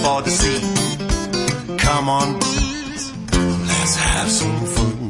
Aboard 0.03 0.25
the 0.25 0.31
sea. 0.31 0.59
Come 1.77 2.09
on, 2.09 2.33
boys, 2.39 3.13
let's 3.67 3.95
have 3.95 4.29
some 4.29 4.65
fun. 4.75 5.09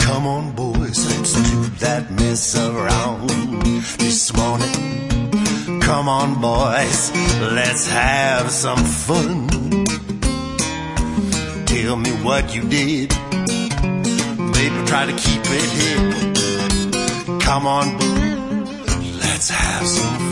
Come 0.00 0.26
on, 0.26 0.52
boys, 0.52 0.98
let's 1.06 1.32
do 1.32 1.62
that 1.84 2.10
mess 2.10 2.54
around 2.56 3.30
this 3.98 4.34
morning. 4.36 5.80
Come 5.80 6.08
on, 6.08 6.40
boys, 6.40 7.10
let's 7.40 7.88
have 7.88 8.50
some 8.50 8.84
fun. 8.84 9.48
Tell 11.66 11.96
me 11.96 12.10
what 12.22 12.54
you 12.54 12.62
did. 12.68 13.08
Baby, 14.56 14.78
try 14.86 15.06
to 15.06 15.16
keep 15.24 15.42
it 15.58 15.70
hid. 15.78 17.40
Come 17.40 17.66
on, 17.66 17.96
boys, 17.96 19.22
let's 19.22 19.48
have 19.48 19.86
some 19.86 20.16
fun. 20.18 20.25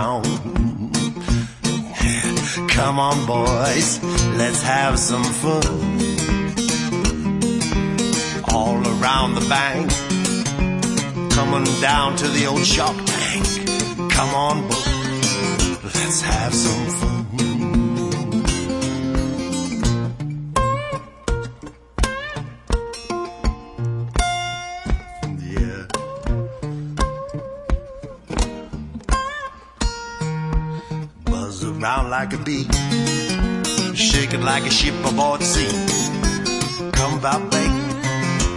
Mess 0.00 0.40
Come 2.70 2.98
on, 2.98 3.26
boys, 3.26 4.02
let's 4.36 4.62
have 4.62 4.98
some 4.98 5.24
fun. 5.24 5.62
All 8.52 8.78
around 8.94 9.34
the 9.34 9.46
bank, 9.48 9.90
coming 11.32 11.64
down 11.80 12.16
to 12.16 12.28
the 12.28 12.46
old 12.46 12.64
shark 12.64 12.96
tank. 12.96 13.46
Come 14.10 14.34
on, 14.34 14.62
boys, 14.68 15.94
let's 15.94 16.20
have 16.22 16.54
some 16.54 16.86
fun. 16.86 17.09
Like 32.46 33.96
shaking 33.96 34.42
like 34.42 34.64
a 34.64 34.70
ship 34.70 34.94
aboard 35.04 35.40
the 35.40 35.44
sea. 35.44 35.68
Come 36.92 37.18
about, 37.18 37.50
baby, 37.50 37.80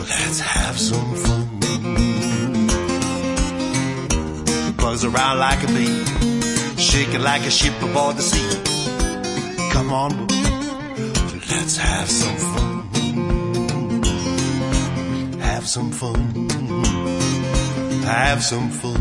let's 0.09 0.39
have 0.39 0.79
some 0.79 1.15
fun. 1.15 1.47
Buzz 4.77 5.05
around 5.05 5.39
like 5.39 5.63
a 5.63 5.67
bee, 5.67 6.05
shaking 6.77 7.21
like 7.21 7.41
a 7.43 7.51
ship 7.51 7.73
aboard 7.81 8.17
the 8.17 8.21
sea. 8.21 8.61
Come 9.71 9.91
on, 9.91 10.27
boo, 10.27 10.35
let's 11.49 11.77
have 11.77 12.09
some 12.09 12.37
fun. 12.37 12.83
Have 15.39 15.67
some 15.67 15.91
fun. 15.91 16.49
Have 18.03 18.43
some 18.43 18.69
fun. 18.69 18.92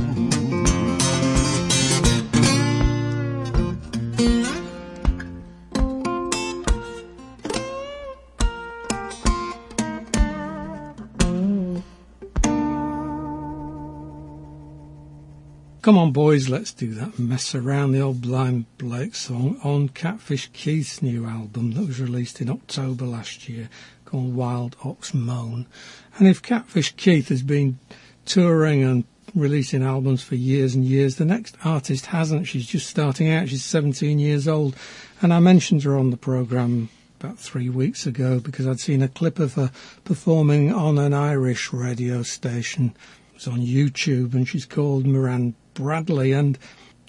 Come 15.83 15.99
on, 15.99 16.13
boys, 16.13 16.49
let's 16.49 16.73
do 16.73 16.95
that 16.95 17.19
mess 17.19 17.57
around 17.57 17.91
the 17.91 18.01
old 18.01 18.21
Blind 18.21 18.67
Blake 18.79 19.17
song 19.17 19.59
on 19.65 19.89
Catfish 19.89 20.49
Keith's 20.53 21.03
new 21.03 21.27
album 21.27 21.73
that 21.73 21.85
was 21.85 22.01
released 22.01 22.41
in 22.41 22.49
October 22.49 23.05
last 23.05 23.49
year 23.49 23.69
called 24.05 24.33
Wild 24.33 24.77
Ox 24.85 25.13
Moan. 25.13 25.67
And 26.17 26.29
if 26.29 26.41
Catfish 26.41 26.93
Keith 26.93 27.31
has 27.31 27.43
been 27.43 27.81
touring 28.25 28.85
and 28.85 29.03
releasing 29.35 29.83
albums 29.83 30.23
for 30.23 30.37
years 30.37 30.77
and 30.77 30.85
years, 30.85 31.17
the 31.17 31.25
next 31.25 31.57
artist 31.65 32.07
hasn't. 32.07 32.47
She's 32.47 32.69
just 32.69 32.89
starting 32.89 33.29
out. 33.29 33.49
She's 33.49 33.65
17 33.65 34.21
years 34.21 34.47
old. 34.47 34.77
And 35.21 35.35
I 35.35 35.41
mentioned 35.41 35.83
her 35.83 35.99
on 35.99 36.11
the 36.11 36.17
programme 36.17 36.91
about 37.19 37.41
three 37.41 37.69
weeks 37.69 38.07
ago 38.07 38.39
because 38.39 38.69
I'd 38.69 38.79
seen 38.79 39.03
a 39.03 39.09
clip 39.09 39.41
of 39.41 39.55
her 39.55 39.73
performing 40.05 40.73
on 40.73 40.97
an 40.99 41.13
Irish 41.13 41.73
radio 41.73 42.23
station. 42.23 42.95
It 43.31 43.35
was 43.35 43.49
on 43.49 43.59
YouTube 43.59 44.35
and 44.35 44.47
she's 44.47 44.65
called 44.65 45.07
Muireann 45.07 45.55
Bradley. 45.75 46.33
And 46.33 46.59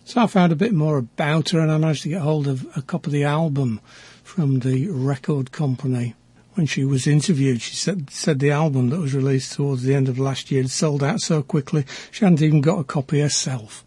so 0.03 0.21
I 0.21 0.27
found 0.27 0.51
a 0.51 0.57
bit 0.57 0.73
more 0.73 0.97
about 0.97 1.49
her 1.49 1.59
and 1.59 1.71
I 1.71 1.77
managed 1.77 2.03
to 2.03 2.09
get 2.09 2.21
hold 2.21 2.47
of 2.47 2.65
a 2.75 2.81
copy 2.81 3.07
of 3.07 3.13
the 3.13 3.23
album 3.23 3.79
from 4.23 4.59
the 4.59 4.89
record 4.89 5.51
company. 5.51 6.15
When 6.55 6.67
she 6.67 6.85
was 6.85 7.07
interviewed, 7.07 7.61
she 7.61 7.75
said, 7.75 8.11
said 8.11 8.39
the 8.39 8.51
album 8.51 8.89
that 8.89 8.99
was 8.99 9.15
released 9.15 9.53
towards 9.53 9.83
the 9.83 9.95
end 9.95 10.07
of 10.07 10.19
last 10.19 10.51
year 10.51 10.61
had 10.61 10.71
sold 10.71 11.03
out 11.03 11.19
so 11.19 11.41
quickly 11.41 11.85
she 12.11 12.25
hadn't 12.25 12.43
even 12.43 12.61
got 12.61 12.79
a 12.79 12.83
copy 12.83 13.21
herself. 13.21 13.83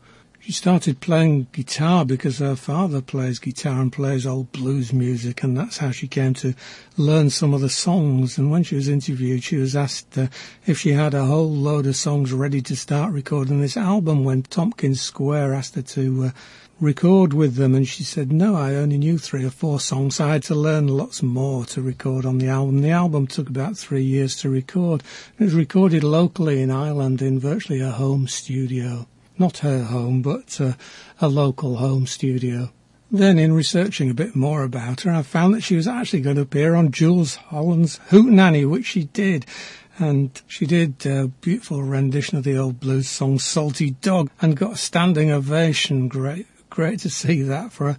She 0.47 0.53
started 0.53 1.01
playing 1.01 1.49
guitar 1.51 2.05
because 2.05 2.39
her 2.39 2.55
father 2.55 3.01
plays 3.01 3.41
guitar 3.41 3.83
and 3.83 3.93
plays 3.93 4.25
old 4.25 4.53
blues 4.53 4.93
music, 4.93 5.43
and 5.43 5.57
that's 5.57 5.79
how 5.79 5.91
she 5.91 6.07
came 6.07 6.35
to 6.35 6.55
learn 6.97 7.31
some 7.31 7.53
of 7.53 7.63
the 7.63 7.69
songs. 7.69 8.39
And 8.39 8.49
when 8.49 8.63
she 8.63 8.77
was 8.77 8.87
interviewed, 8.87 9.43
she 9.43 9.57
was 9.57 9.75
asked 9.75 10.17
uh, 10.17 10.29
if 10.65 10.79
she 10.79 10.93
had 10.93 11.15
a 11.15 11.25
whole 11.25 11.51
load 11.51 11.89
of 11.89 11.97
songs 11.97 12.33
ready 12.33 12.63
to 12.63 12.77
start 12.77 13.13
recording 13.13 13.61
this 13.61 13.77
album 13.77 14.23
when 14.23 14.45
Tompkins 14.45 15.01
Square 15.01 15.53
asked 15.53 15.75
her 15.75 15.83
to 15.83 16.27
uh, 16.27 16.31
record 16.79 17.33
with 17.33 17.57
them, 17.57 17.75
and 17.75 17.89
she 17.89 18.05
said, 18.05 18.31
No, 18.31 18.55
I 18.55 18.77
only 18.77 18.99
knew 18.99 19.19
three 19.19 19.45
or 19.45 19.51
four 19.51 19.81
songs. 19.81 20.21
I 20.21 20.35
had 20.35 20.45
to 20.45 20.55
learn 20.55 20.87
lots 20.87 21.25
more 21.25 21.65
to 21.65 21.83
record 21.83 22.25
on 22.25 22.39
the 22.39 22.47
album. 22.47 22.83
The 22.83 22.91
album 22.91 23.27
took 23.27 23.49
about 23.49 23.77
three 23.77 24.05
years 24.05 24.37
to 24.37 24.49
record. 24.49 25.03
It 25.41 25.43
was 25.43 25.55
recorded 25.55 26.05
locally 26.05 26.63
in 26.63 26.71
Ireland 26.71 27.21
in 27.21 27.41
virtually 27.41 27.81
a 27.81 27.91
home 27.91 28.29
studio 28.29 29.09
not 29.39 29.59
her 29.59 29.85
home, 29.85 30.23
but 30.23 30.61
uh, 30.61 30.73
a 31.21 31.29
local 31.29 31.77
home 31.77 32.07
studio. 32.07 32.71
Then, 33.11 33.39
in 33.39 33.53
researching 33.53 34.11
a 34.11 34.15
bit 34.15 34.35
more 34.35 34.63
about 34.65 35.03
her, 35.03 35.13
I 35.13 35.23
found 35.23 35.55
that 35.55 35.63
she 35.63 35.77
was 35.77 35.87
actually 35.87 36.23
going 36.23 36.37
to 36.37 36.43
appear 36.43 36.75
on 36.75 36.91
Jools 36.91 37.37
Holland's 37.37 37.99
Hoot 38.09 38.27
Hootenanny, 38.27 38.69
which 38.69 38.87
she 38.87 39.05
did. 39.05 39.47
And 39.99 40.43
she 40.47 40.67
did 40.67 41.07
a 41.07 41.29
beautiful 41.29 41.83
rendition 41.83 42.37
of 42.37 42.45
the 42.45 42.59
old 42.59 42.81
blues 42.81 43.09
song 43.09 43.39
Salty 43.39 43.93
Dog 43.93 44.31
and 44.43 44.57
got 44.57 44.73
a 44.73 44.77
standing 44.77 45.31
ovation. 45.31 46.09
Great, 46.09 46.47
great 46.69 47.01
to 47.01 47.11
see 47.11 47.43
that 47.43 47.73
for 47.73 47.91
a 47.91 47.99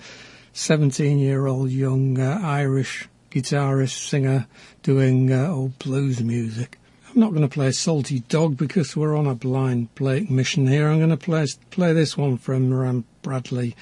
17 0.53 1.17
year 1.17 1.47
old 1.47 1.71
young 1.71 2.19
uh, 2.19 2.39
Irish 2.43 3.07
guitarist, 3.31 4.07
singer 4.07 4.45
doing 4.83 5.31
uh, 5.31 5.47
old 5.47 5.79
blues 5.79 6.21
music. 6.21 6.77
Not 7.17 7.31
going 7.31 7.41
to 7.41 7.47
play 7.47 7.71
Salty 7.71 8.19
Dog 8.19 8.57
because 8.57 8.95
we're 8.95 9.17
on 9.17 9.25
a 9.25 9.33
blind 9.33 9.95
Blake 9.95 10.29
mission 10.29 10.67
here. 10.67 10.87
I'm 10.87 10.99
going 10.99 11.09
to 11.09 11.17
play 11.17 11.47
play 11.71 11.91
this 11.91 12.15
one 12.15 12.37
from 12.37 12.69
Muireann 12.69 13.05
Bradley. 13.23 13.75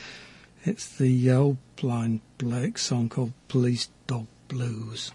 It's 0.63 0.87
the 0.87 1.29
uh, 1.29 1.35
old 1.35 1.57
blind 1.75 2.21
Blake 2.37 2.77
song 2.77 3.09
called 3.09 3.33
Police 3.49 3.89
Dog 4.07 4.27
Blues. 4.47 5.11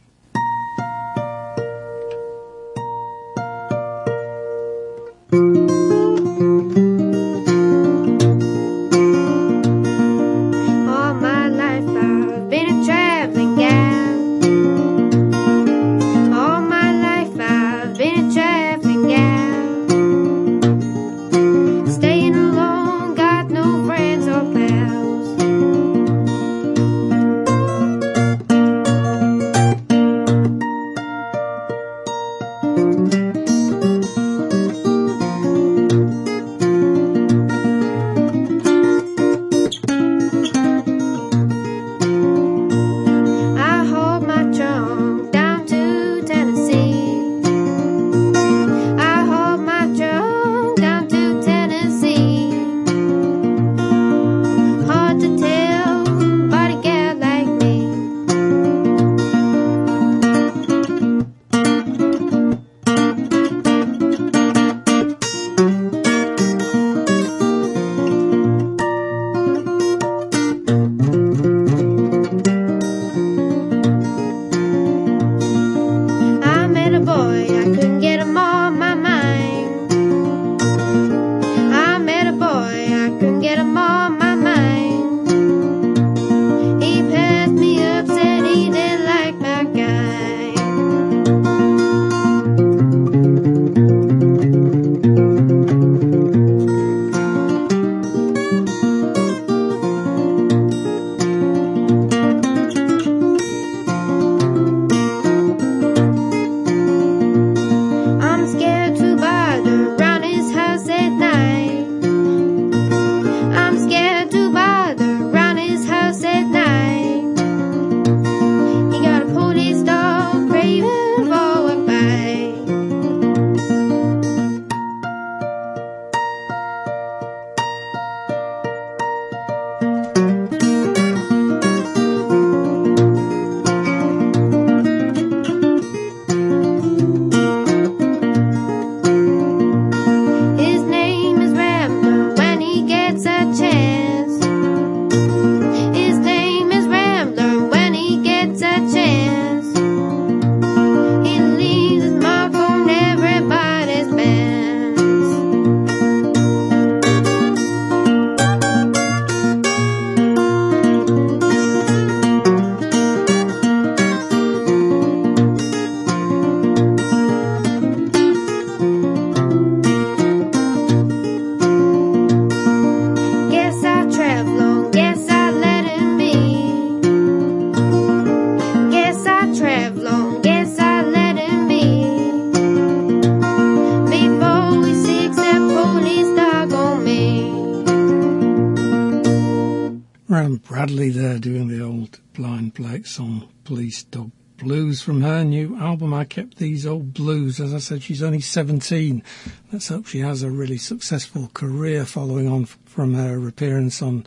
Album, 195.90 196.14
I 196.14 196.24
Kept 196.24 196.58
These 196.58 196.86
Old 196.86 197.12
Blues. 197.12 197.58
As 197.58 197.74
I 197.74 197.78
said, 197.78 198.04
she's 198.04 198.22
only 198.22 198.40
17. 198.40 199.24
Let's 199.72 199.88
hope 199.88 200.06
she 200.06 200.20
has 200.20 200.44
a 200.44 200.48
really 200.48 200.78
successful 200.78 201.50
career 201.52 202.04
following 202.04 202.46
on 202.46 202.66
from 202.66 203.14
her 203.14 203.48
appearance 203.48 204.00
on 204.00 204.24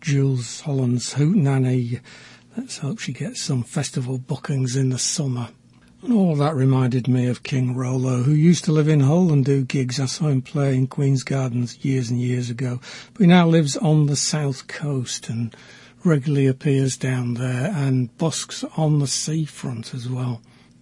Jools 0.00 0.60
Holland's 0.60 1.14
Hootenanny. 1.14 1.98
Let's 2.56 2.78
hope 2.78 3.00
she 3.00 3.12
gets 3.12 3.42
some 3.42 3.64
festival 3.64 4.18
bookings 4.18 4.76
in 4.76 4.90
the 4.90 5.00
summer. 5.00 5.48
And 6.00 6.12
all 6.12 6.36
that 6.36 6.54
reminded 6.54 7.08
me 7.08 7.26
of 7.26 7.42
King 7.42 7.74
Rollo, 7.74 8.22
who 8.22 8.30
used 8.30 8.64
to 8.66 8.72
live 8.72 8.86
in 8.86 9.00
Hull 9.00 9.32
and 9.32 9.44
do 9.44 9.64
gigs. 9.64 9.98
I 9.98 10.06
saw 10.06 10.28
him 10.28 10.42
play 10.42 10.76
in 10.76 10.86
Queen's 10.86 11.24
Gardens 11.24 11.84
years 11.84 12.08
and 12.08 12.20
years 12.20 12.50
ago. 12.50 12.78
But 13.14 13.22
he 13.22 13.26
now 13.26 13.48
lives 13.48 13.76
on 13.76 14.06
the 14.06 14.14
south 14.14 14.68
coast 14.68 15.28
and 15.28 15.56
regularly 16.04 16.46
appears 16.46 16.96
down 16.96 17.34
there 17.34 17.72
and 17.74 18.16
busks 18.16 18.62
on 18.76 19.00
the 19.00 19.08
seafront 19.08 19.92
as 19.92 20.08
well. 20.08 20.40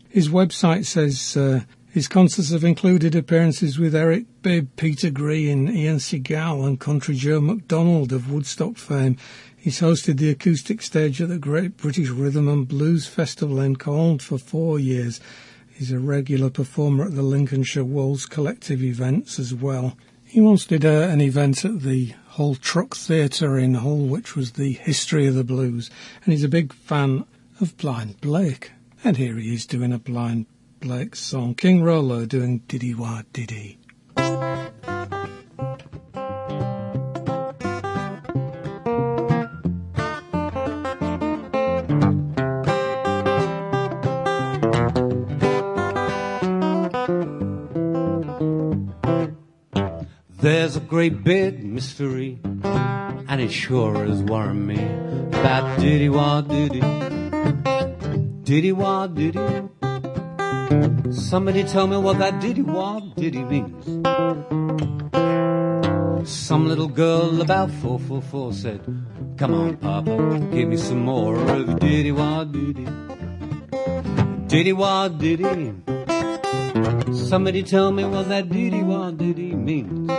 His 0.09 0.29
website 0.29 0.87
says 0.87 1.37
uh, 1.37 1.61
his 1.91 2.09
concerts 2.09 2.51
have 2.51 2.65
included 2.65 3.15
appearances 3.15 3.79
with 3.79 3.95
Eric 3.95 4.25
Bibb, 4.43 4.69
Peter 4.77 5.11
Green, 5.11 5.69
Ian 5.69 5.97
Siegal, 5.97 6.67
and 6.67 6.81
Country 6.81 7.15
Joe 7.15 7.41
McDonald 7.41 8.13
of 8.13 8.31
Woodstock 8.31 8.77
fame. 8.77 9.17
He's 9.57 9.81
hosted 9.81 10.19
the 10.19 10.31
acoustic 10.31 10.81
stage 10.81 11.21
at 11.21 11.29
the 11.29 11.39
Great 11.39 11.77
British 11.77 12.09
Rhythm 12.09 12.49
and 12.49 12.67
Blues 12.67 13.07
Festival 13.07 13.61
in 13.61 13.77
Colne 13.77 14.19
for 14.19 14.39
four 14.39 14.79
years. 14.79 15.21
He's 15.69 15.93
a 15.93 15.99
regular 15.99 16.51
performer 16.51 17.07
at 17.07 17.15
the 17.15 17.23
Lincolnshire 17.23 17.85
Wolves 17.85 18.27
Collective 18.27 18.83
events 18.83 19.39
as 19.39 19.55
well. 19.55 19.97
He 20.25 20.41
once 20.41 20.67
did 20.67 20.85
uh, 20.85 21.09
an 21.11 21.21
event 21.21 21.65
at 21.65 21.81
the 21.81 22.15
Hull 22.29 22.55
Truck 22.55 22.95
Theatre 22.95 23.59
in 23.59 23.75
Hull, 23.75 24.07
which 24.07 24.37
was 24.37 24.53
the 24.53 24.73
history 24.73 25.27
of 25.27 25.35
the 25.35 25.45
blues, 25.45 25.91
and 26.25 26.33
he's 26.33 26.45
a 26.45 26.49
big 26.49 26.73
fan 26.73 27.25
of 27.61 27.77
Blind 27.77 28.21
Blake. 28.21 28.73
And 29.05 29.17
here 29.17 29.37
he 29.37 29.55
is 29.55 29.65
doing 29.65 29.93
a 29.93 29.99
Blind 29.99 30.47
Blake 30.81 31.15
song, 31.15 31.55
King 31.55 31.83
Rollo 31.83 32.27
doing 32.27 32.59
Diddy 32.67 32.95
Wah 32.95 33.23
Diddy. 33.33 33.79
There's 50.41 50.77
a 50.77 50.81
great 50.81 51.25
big 51.25 51.65
mystery, 51.65 52.39
and 52.65 53.41
it 53.41 53.51
sure 53.51 54.05
is 54.05 54.23
worrying 54.23 54.67
me 54.67 54.83
about 55.39 55.79
diddy 55.81 56.09
wah 56.09 56.41
diddy, 56.41 56.81
diddy 58.49 58.73
wah 58.73 59.07
diddy. 59.07 59.47
Somebody 61.11 61.65
tell 61.65 61.87
me 61.87 61.99
what 61.99 62.19
that 62.19 62.41
diddy 62.41 62.63
wah 62.63 62.99
diddy 63.15 63.45
means. 63.45 63.85
Some 66.27 66.67
little 66.67 66.89
girl 66.89 67.43
about 67.43 67.71
four 67.83 67.99
four 67.99 68.23
four 68.23 68.55
said, 68.55 68.81
"Come 69.37 69.53
on, 69.53 69.77
Papa, 69.77 70.17
give 70.55 70.67
me 70.71 70.79
some 70.79 71.05
more 71.11 71.37
of 71.57 71.79
diddy 71.85 72.13
wah 72.21 72.45
diddy, 72.45 72.87
diddy 74.55 74.73
wah 74.73 75.09
diddy." 75.09 75.75
Somebody 77.13 77.63
tell 77.63 77.93
me 77.93 78.05
what 78.05 78.31
that 78.31 78.49
diddy 78.49 78.83
wah 78.83 79.11
diddy 79.11 79.55
means. 79.55 80.11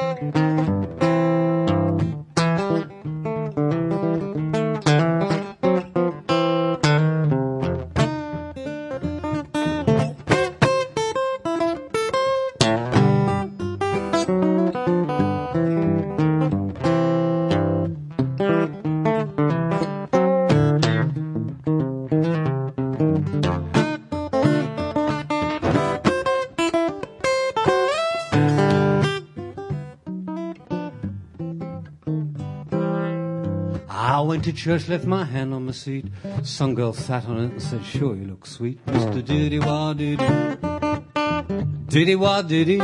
Church, 34.60 34.90
left 34.90 35.06
my 35.06 35.24
hand 35.24 35.54
on 35.54 35.66
my 35.66 35.72
seat. 35.72 36.06
Some 36.44 36.76
girl 36.76 36.92
sat 36.92 37.26
on 37.26 37.38
it 37.38 37.52
and 37.54 37.62
said, 37.62 37.86
Sure, 37.86 38.14
you 38.14 38.26
look 38.26 38.46
sweet, 38.46 38.86
Mr. 38.88 39.18
Oh, 39.18 39.22
diddy 39.22 39.60
Wah 39.60 39.94
Diddy. 39.94 40.28
Diddy 41.88 42.16
Wah 42.16 42.42
Diddy. 42.42 42.80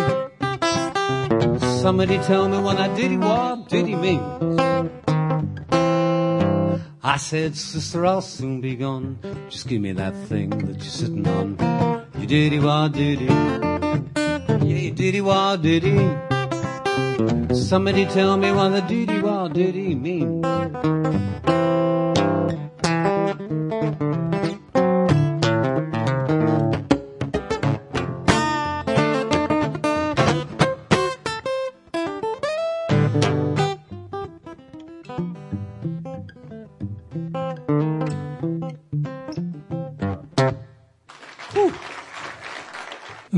Somebody 1.82 2.18
tell 2.20 2.48
me 2.48 2.60
what 2.60 2.78
that 2.78 2.96
Diddy 2.96 3.18
Wah 3.18 3.56
Diddy 3.68 3.96
means. 3.96 4.60
I 7.04 7.18
said, 7.18 7.58
Sister, 7.58 8.06
I'll 8.06 8.22
soon 8.22 8.62
be 8.62 8.76
gone. 8.78 9.20
Just 9.50 9.68
give 9.68 9.82
me 9.82 9.92
that 9.92 10.16
thing 10.30 10.50
that 10.52 10.78
you're 10.78 10.98
sitting 11.02 11.28
on. 11.28 11.58
You 12.18 12.26
diddy 12.26 12.60
wah 12.60 12.88
diddy. 12.88 13.26
Yeah, 13.26 14.80
you 14.86 14.92
diddy 14.92 15.22
wah 15.22 15.58
diddy. 15.58 16.00
Somebody 17.54 18.06
tell 18.06 18.38
me 18.38 18.52
what 18.54 18.70
the 18.70 18.82
diddy 18.82 19.22
wah 19.22 19.48
diddy 19.50 19.94
means. 19.94 21.35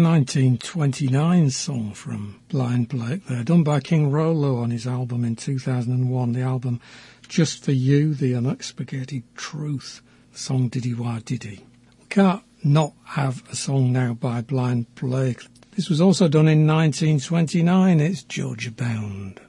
1929 0.08 1.49
song 1.49 1.91
from 1.91 2.39
Blind 2.47 2.88
Blake 2.88 3.26
there, 3.26 3.43
done 3.43 3.64
by 3.64 3.82
King 3.82 4.10
Rollo 4.10 4.55
on 4.55 4.72
his 4.72 4.88
album 4.88 5.26
in 5.26 5.36
2001, 5.36 6.32
the 6.32 6.41
album 6.41 6.80
Just 7.28 7.62
For 7.62 7.74
You, 7.74 8.14
The 8.14 8.32
Unexpurgated 8.32 9.24
Truth, 9.36 10.01
the 10.32 10.39
song 10.39 10.70
Diddy 10.70 10.93
Wah 10.93 11.20
Diddy. 11.20 11.66
We 11.99 12.05
can't 12.08 12.41
not 12.64 12.93
have 13.03 13.43
a 13.51 13.55
song 13.58 13.91
now 13.91 14.14
by 14.14 14.41
Blind 14.41 14.95
Blake. 14.95 15.45
This 15.76 15.89
was 15.89 15.99
also 15.99 16.30
done 16.30 16.47
in 16.47 16.66
1929, 16.66 17.99
it's 17.99 18.24
Georgia 18.24 18.72
Bound. 18.72 19.41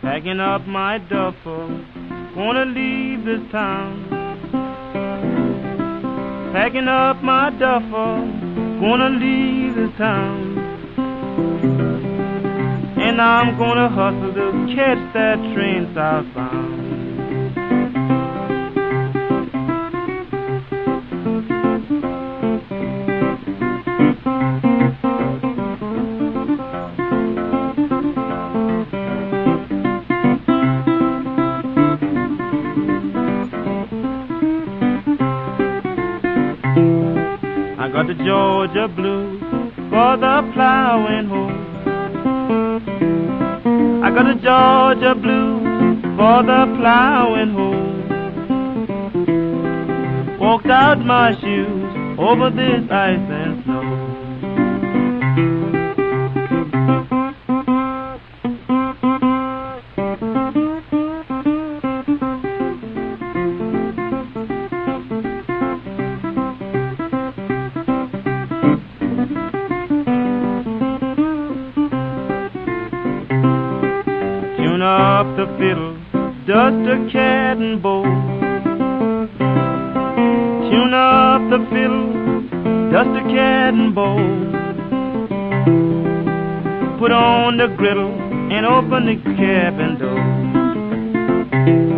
Packing 0.00 0.40
up 0.40 0.66
my 0.66 0.96
duffel, 0.96 1.84
gonna 2.34 2.64
leave 2.64 3.24
this 3.24 3.40
town. 3.52 4.08
Packing 6.52 6.88
up 6.88 7.22
my 7.22 7.50
duffel, 7.50 8.26
gonna 8.80 9.10
leave 9.10 9.76
this 9.76 9.96
town. 9.96 10.58
And 12.98 13.20
I'm 13.20 13.56
gonna 13.56 13.88
hustle 13.88 14.34
to 14.34 14.74
catch 14.74 15.12
that 15.14 15.36
train 15.54 15.94
southbound. 15.94 16.63
The 38.06 38.14
Georgia 38.22 38.86
blues 38.86 39.40
for 39.90 40.16
the 40.18 40.50
plowing 40.52 41.26
hoe. 41.26 41.62
I 44.04 44.10
got 44.10 44.24
the 44.24 44.34
Georgia 44.42 45.14
blues 45.14 46.02
for 46.16 46.42
the 46.42 46.66
plowing 46.76 47.52
hoe. 47.54 47.84
Walked 50.38 50.66
out 50.66 50.98
my 50.98 51.34
shoes 51.40 52.18
over 52.18 52.50
this 52.50 52.90
ice 52.90 53.26
up 74.84 75.26
the 75.36 75.46
fiddle, 75.58 75.96
dust 76.46 76.76
a 76.94 77.10
cat 77.10 77.56
and 77.56 77.82
bow. 77.82 78.04
Tune 80.68 80.94
up 80.94 81.40
the 81.50 81.58
fiddle, 81.70 82.12
dust 82.92 83.08
a 83.16 83.22
cat 83.34 83.72
and 83.72 83.94
bow. 83.94 84.18
Put 86.98 87.12
on 87.12 87.56
the 87.56 87.68
griddle 87.78 88.12
and 88.52 88.66
open 88.66 89.06
the 89.06 89.16
cabin 89.36 89.98
door. 89.98 91.93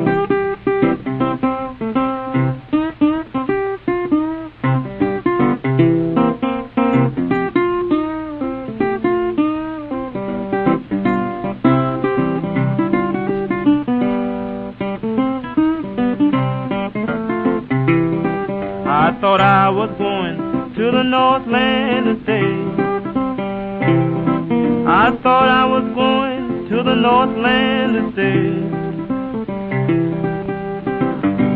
Northland 21.11 22.07
to 22.07 22.15
stay. 22.25 22.51
I 24.87 25.17
thought 25.23 25.49
I 25.49 25.65
was 25.67 25.85
going 25.95 26.69
to 26.69 26.83
the 26.83 26.95
Northland 26.95 27.95
to 27.95 28.03
stay. 28.13 28.77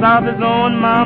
South 0.01 0.25
is 0.25 0.41
on 0.43 0.81
my 0.81 1.05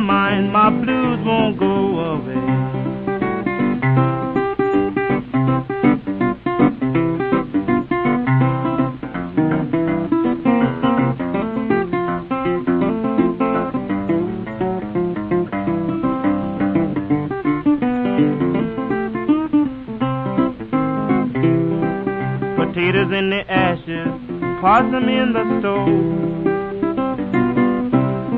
the 25.34 25.42
stove. 25.58 25.88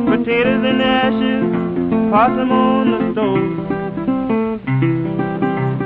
Potatoes 0.08 0.62
the 0.62 0.72
ashes, 0.82 1.44
possum 2.10 2.50
on 2.50 2.90
the 2.90 3.00
stove. 3.12 3.56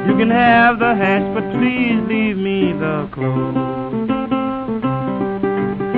You 0.07 0.15
can 0.17 0.31
have 0.31 0.79
the 0.79 0.95
hash, 0.95 1.27
but 1.35 1.43
please 1.59 2.01
leave 2.07 2.37
me 2.37 2.73
the 2.75 3.09
clothes. 3.13 3.57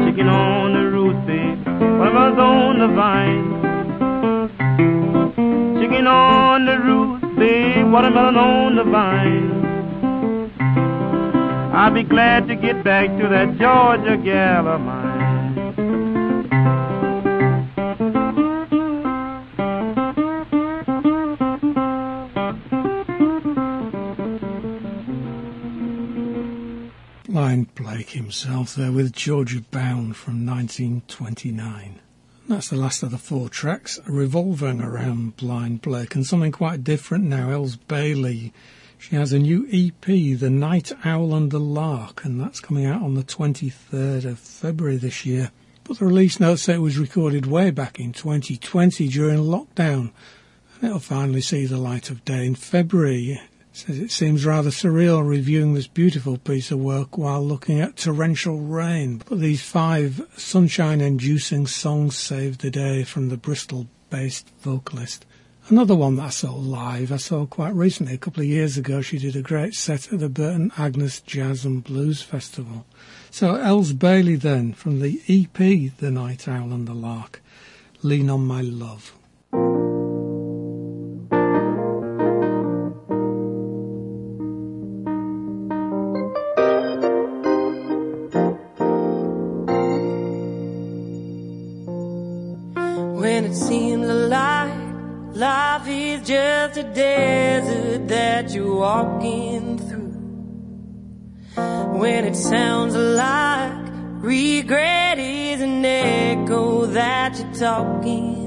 Chicken 0.06 0.28
on 0.28 0.72
the 0.72 0.84
roof, 0.90 1.14
babe, 1.26 1.58
whatever's 1.98 2.38
on 2.38 2.78
the 2.78 2.88
vine. 2.88 3.60
Chicken 5.78 6.06
on 6.06 6.64
the 6.64 6.78
roof, 6.78 7.20
babe, 7.36 7.92
watermelon 7.92 8.38
on 8.38 8.76
the 8.76 8.84
vine. 8.84 9.62
I'll 11.74 11.90
be 11.90 12.02
glad 12.02 12.48
to 12.48 12.54
get 12.54 12.84
back 12.84 13.08
to 13.18 13.28
that 13.28 13.58
Georgia 13.58 14.16
gal 14.16 14.68
of 14.68 14.80
mine. 14.80 14.91
Himself 28.10 28.74
there 28.74 28.92
with 28.92 29.12
Georgia 29.12 29.60
Bound 29.70 30.16
from 30.16 30.46
1929. 30.46 32.00
That's 32.48 32.68
the 32.68 32.76
last 32.76 33.02
of 33.02 33.10
the 33.10 33.18
four 33.18 33.48
tracks 33.48 33.98
revolving 34.06 34.80
around 34.80 35.36
Blind 35.36 35.80
Blake 35.82 36.14
and 36.14 36.26
something 36.26 36.52
quite 36.52 36.84
different 36.84 37.24
now. 37.24 37.50
Elles 37.50 37.76
Bailey. 37.76 38.52
She 38.98 39.16
has 39.16 39.32
a 39.32 39.38
new 39.38 39.66
EP, 39.72 40.04
The 40.04 40.50
Night 40.50 40.92
Owl 41.04 41.34
and 41.34 41.50
the 41.50 41.58
Lark, 41.58 42.24
and 42.24 42.40
that's 42.40 42.60
coming 42.60 42.84
out 42.84 43.02
on 43.02 43.14
the 43.14 43.24
23rd 43.24 44.24
of 44.24 44.38
February 44.38 44.96
this 44.96 45.24
year. 45.24 45.50
But 45.84 45.98
the 45.98 46.06
release 46.06 46.38
notes 46.38 46.62
say 46.62 46.74
it 46.74 46.78
was 46.78 46.98
recorded 46.98 47.46
way 47.46 47.70
back 47.70 47.98
in 47.98 48.12
2020 48.12 49.08
during 49.08 49.38
lockdown, 49.38 50.12
and 50.74 50.84
it'll 50.84 50.98
finally 50.98 51.40
see 51.40 51.66
the 51.66 51.78
light 51.78 52.10
of 52.10 52.24
day 52.24 52.46
in 52.46 52.54
February. 52.54 53.40
Says 53.74 53.98
it 53.98 54.10
seems 54.10 54.44
rather 54.44 54.68
surreal 54.68 55.26
reviewing 55.26 55.72
this 55.72 55.86
beautiful 55.86 56.36
piece 56.36 56.70
of 56.70 56.78
work 56.78 57.16
while 57.16 57.42
looking 57.42 57.80
at 57.80 57.96
torrential 57.96 58.60
rain. 58.60 59.22
But 59.26 59.40
these 59.40 59.62
five 59.62 60.20
sunshine-inducing 60.36 61.66
songs 61.68 62.18
saved 62.18 62.60
the 62.60 62.70
day 62.70 63.02
from 63.02 63.30
the 63.30 63.38
Bristol-based 63.38 64.50
vocalist. 64.60 65.24
Another 65.68 65.94
one 65.94 66.16
that 66.16 66.24
I 66.24 66.30
saw 66.30 66.52
live, 66.52 67.10
I 67.12 67.16
saw 67.16 67.46
quite 67.46 67.74
recently, 67.74 68.12
a 68.12 68.18
couple 68.18 68.42
of 68.42 68.48
years 68.48 68.76
ago, 68.76 69.00
she 69.00 69.16
did 69.16 69.36
a 69.36 69.42
great 69.42 69.74
set 69.74 70.12
at 70.12 70.18
the 70.18 70.28
Burton 70.28 70.70
Agnes 70.76 71.20
Jazz 71.20 71.64
and 71.64 71.82
Blues 71.82 72.20
Festival. 72.20 72.84
So 73.30 73.54
Elles 73.54 73.92
Bailey 73.92 74.36
then, 74.36 74.74
from 74.74 75.00
the 75.00 75.22
EP 75.28 75.56
The 75.96 76.10
Night 76.10 76.46
Owl 76.46 76.72
and 76.72 76.86
the 76.86 76.94
Lark, 76.94 77.42
Lean 78.02 78.28
on 78.28 78.44
My 78.44 78.60
Love. 78.60 79.12
Talking 107.72 108.41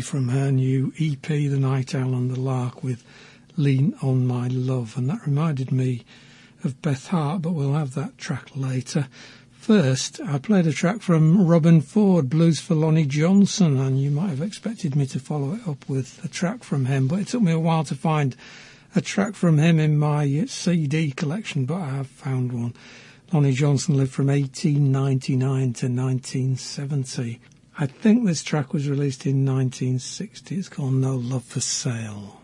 From 0.00 0.28
her 0.28 0.50
new 0.52 0.92
EP, 1.00 1.22
The 1.22 1.58
Night 1.58 1.94
Owl 1.94 2.14
and 2.14 2.30
the 2.30 2.40
Lark, 2.40 2.82
with 2.82 3.04
Lean 3.56 3.94
on 4.02 4.26
My 4.26 4.48
Love. 4.48 4.96
And 4.96 5.08
that 5.10 5.26
reminded 5.26 5.72
me 5.72 6.04
of 6.64 6.80
Beth 6.82 7.08
Hart, 7.08 7.42
but 7.42 7.52
we'll 7.52 7.74
have 7.74 7.94
that 7.94 8.18
track 8.18 8.50
later. 8.54 9.08
First, 9.50 10.20
I 10.20 10.38
played 10.38 10.66
a 10.66 10.72
track 10.72 11.02
from 11.02 11.38
Robben 11.38 11.82
Ford, 11.82 12.30
Blues 12.30 12.60
for 12.60 12.74
Lonnie 12.74 13.04
Johnson, 13.04 13.78
and 13.78 14.00
you 14.00 14.10
might 14.10 14.30
have 14.30 14.42
expected 14.42 14.96
me 14.96 15.06
to 15.06 15.18
follow 15.20 15.54
it 15.54 15.66
up 15.68 15.88
with 15.88 16.24
a 16.24 16.28
track 16.28 16.62
from 16.62 16.86
him, 16.86 17.08
but 17.08 17.18
it 17.20 17.28
took 17.28 17.42
me 17.42 17.52
a 17.52 17.58
while 17.58 17.84
to 17.84 17.94
find 17.94 18.36
a 18.94 19.00
track 19.00 19.34
from 19.34 19.58
him 19.58 19.78
in 19.78 19.98
my 19.98 20.44
CD 20.46 21.10
collection, 21.10 21.66
but 21.66 21.82
I 21.82 21.90
have 21.90 22.06
found 22.06 22.52
one. 22.52 22.74
Lonnie 23.32 23.52
Johnson 23.52 23.96
lived 23.96 24.12
from 24.12 24.28
1899 24.28 25.72
to 25.74 25.86
1970. 25.86 27.40
I 27.80 27.86
think 27.86 28.26
this 28.26 28.42
track 28.42 28.72
was 28.72 28.88
released 28.88 29.24
in 29.24 29.46
1960. 29.46 30.56
It's 30.56 30.68
called 30.68 30.94
No 30.94 31.14
Love 31.14 31.44
for 31.44 31.60
Sale. 31.60 32.40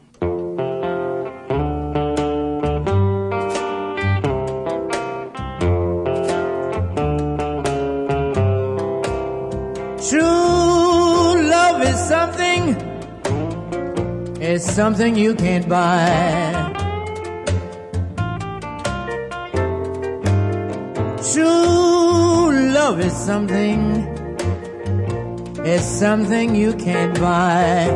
True 10.08 11.50
love 11.50 11.82
is 11.82 11.98
something, 11.98 12.76
it's 14.40 14.72
something 14.72 15.16
you 15.16 15.34
can't 15.34 15.68
buy. 15.68 16.70
True 21.32 22.52
love 22.72 23.00
is 23.00 23.12
something, 23.12 24.13
it's 25.66 25.84
something 25.84 26.54
you 26.54 26.74
can't 26.74 27.18
buy. 27.18 27.88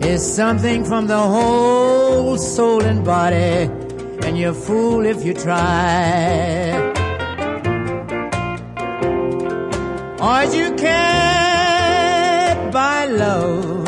It's 0.00 0.24
something 0.24 0.84
from 0.84 1.06
the 1.06 1.18
whole 1.18 2.38
soul 2.38 2.82
and 2.82 3.04
body, 3.04 3.68
and 4.24 4.38
you're 4.38 4.52
a 4.52 4.54
fool 4.54 5.04
if 5.04 5.24
you 5.24 5.34
try. 5.34 6.72
Or 10.18 10.44
you 10.54 10.74
can't 10.76 12.72
buy 12.72 13.06
love. 13.06 13.86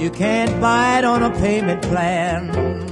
You 0.00 0.10
can't 0.10 0.58
buy 0.60 0.98
it 0.98 1.04
on 1.04 1.22
a 1.22 1.30
payment 1.38 1.82
plan. 1.82 2.85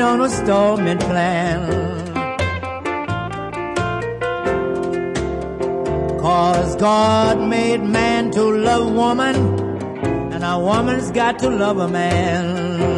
On 0.00 0.20
a 0.20 0.24
installment 0.24 1.00
plan. 1.00 1.60
Cause 6.20 6.76
God 6.76 7.40
made 7.40 7.82
man 7.82 8.30
to 8.32 8.42
love 8.42 8.92
woman, 8.92 9.36
and 10.32 10.44
a 10.44 10.58
woman's 10.58 11.10
got 11.12 11.38
to 11.40 11.48
love 11.48 11.78
a 11.78 11.88
man. 11.88 12.95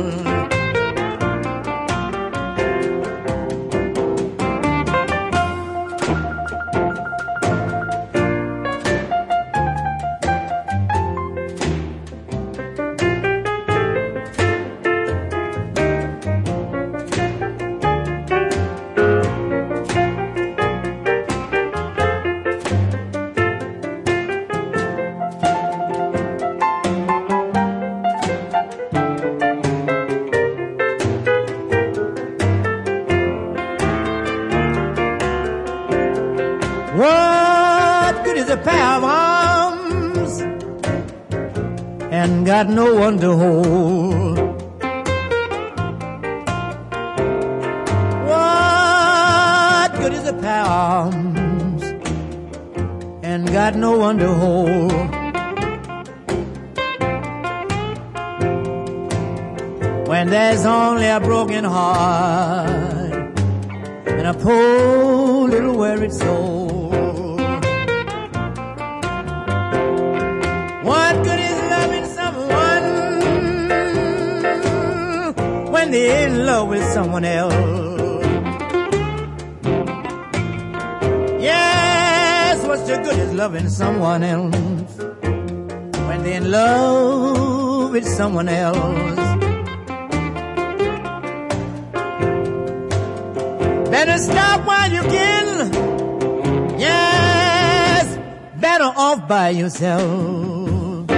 By 99.78 99.84
yourself. 99.84 101.10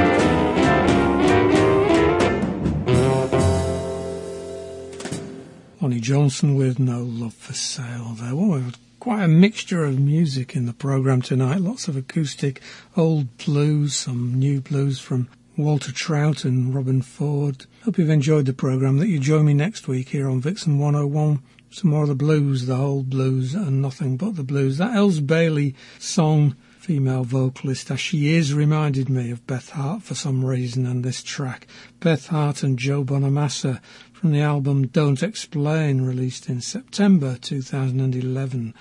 Lonnie 5.81 6.01
Johnson 6.01 6.57
with 6.57 6.79
No 6.79 7.03
Love 7.03 7.35
for 7.35 7.55
Sale 7.55 8.17
there. 8.19 8.35
Well, 8.35 8.73
quite 8.99 9.23
a 9.23 9.29
mixture 9.29 9.85
of 9.85 9.99
music 9.99 10.55
in 10.55 10.67
the 10.67 10.75
programme 10.75 11.23
tonight. 11.23 11.61
Lots 11.61 11.89
of 11.89 11.97
acoustic, 11.97 12.61
old 12.97 13.35
blues, 13.39 13.95
some 13.95 14.35
new 14.39 14.61
blues 14.61 14.99
from 14.99 15.29
Walter 15.57 15.93
Trout 15.93 16.45
and 16.45 16.75
Robben 16.75 17.03
Ford. 17.03 17.65
Hope 17.85 17.99
you've 17.99 18.11
enjoyed 18.11 18.47
the 18.47 18.53
programme, 18.53 18.99
that 18.99 19.09
you 19.09 19.19
join 19.19 19.47
me 19.47 19.55
next 19.55 19.89
week 19.89 20.11
here 20.11 20.29
on 20.29 20.41
Vixen 20.41 20.79
101. 20.79 21.43
Some 21.71 21.91
more 21.91 22.03
of 22.03 22.09
the 22.09 22.15
blues, 22.15 22.67
the 22.67 22.77
whole 22.77 23.05
blues 23.05 23.55
and 23.55 23.81
nothing 23.81 24.17
but 24.17 24.37
the 24.37 24.43
blues. 24.43 24.79
That 24.79 24.95
Elles 24.95 25.21
Bailey 25.21 25.75
song, 25.99 26.57
female 26.81 27.25
vocalist, 27.25 27.91
as 27.91 28.01
she 28.01 28.35
is, 28.35 28.55
reminded 28.55 29.11
me 29.11 29.31
of 29.31 29.47
Beth 29.47 29.69
Hart 29.69 30.03
for 30.03 30.15
some 30.15 30.43
reason 30.43 30.87
and 30.87 31.05
this 31.05 31.23
track. 31.23 31.67
Beth 32.01 32.29
Hart 32.29 32.63
and 32.63 32.79
Joe 32.79 33.05
Bonamassa 33.05 33.83
from 34.15 34.33
the 34.33 34.41
album 34.41 34.87
Don't 34.87 35.23
Explain, 35.23 36.01
released 36.01 36.49
in 36.49 36.63
September 36.63 37.37
2011. 37.37 38.75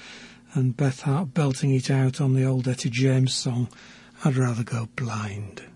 And 0.53 0.77
Beth 0.77 1.01
Hart 1.01 1.33
belting 1.33 1.75
it 1.75 1.91
out 1.91 2.21
on 2.21 2.35
the 2.35 2.45
old 2.45 2.69
Etta 2.69 2.89
James 2.89 3.33
song, 3.33 3.67
I'd 4.23 4.37
Rather 4.37 4.63
Go 4.63 4.87
Blind. 4.95 5.68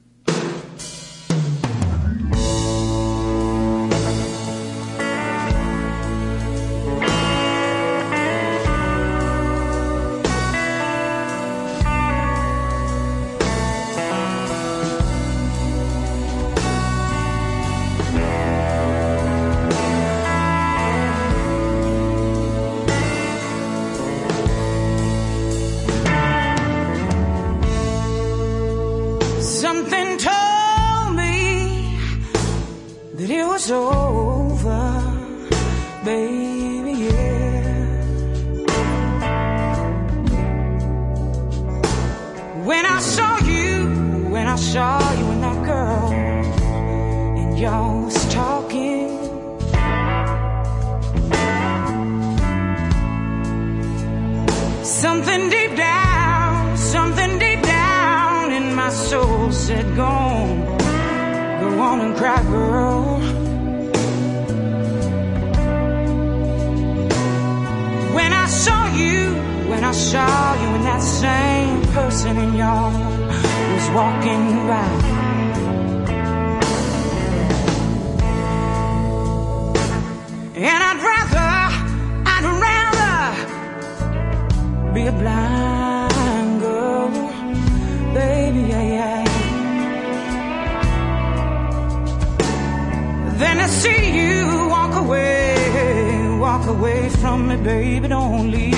Than 93.44 93.60
I 93.60 93.68
see 93.68 94.04
you 94.20 94.70
walk 94.70 94.96
away, 94.96 96.38
walk 96.40 96.66
away 96.66 97.10
from 97.10 97.50
me, 97.50 97.58
baby, 97.58 98.08
don't 98.08 98.50
leave. 98.50 98.74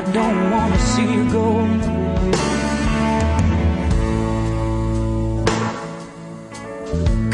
I 0.00 0.02
don't 0.12 0.50
wanna 0.50 0.78
see 0.92 1.08
you 1.14 1.24
go. 1.30 1.46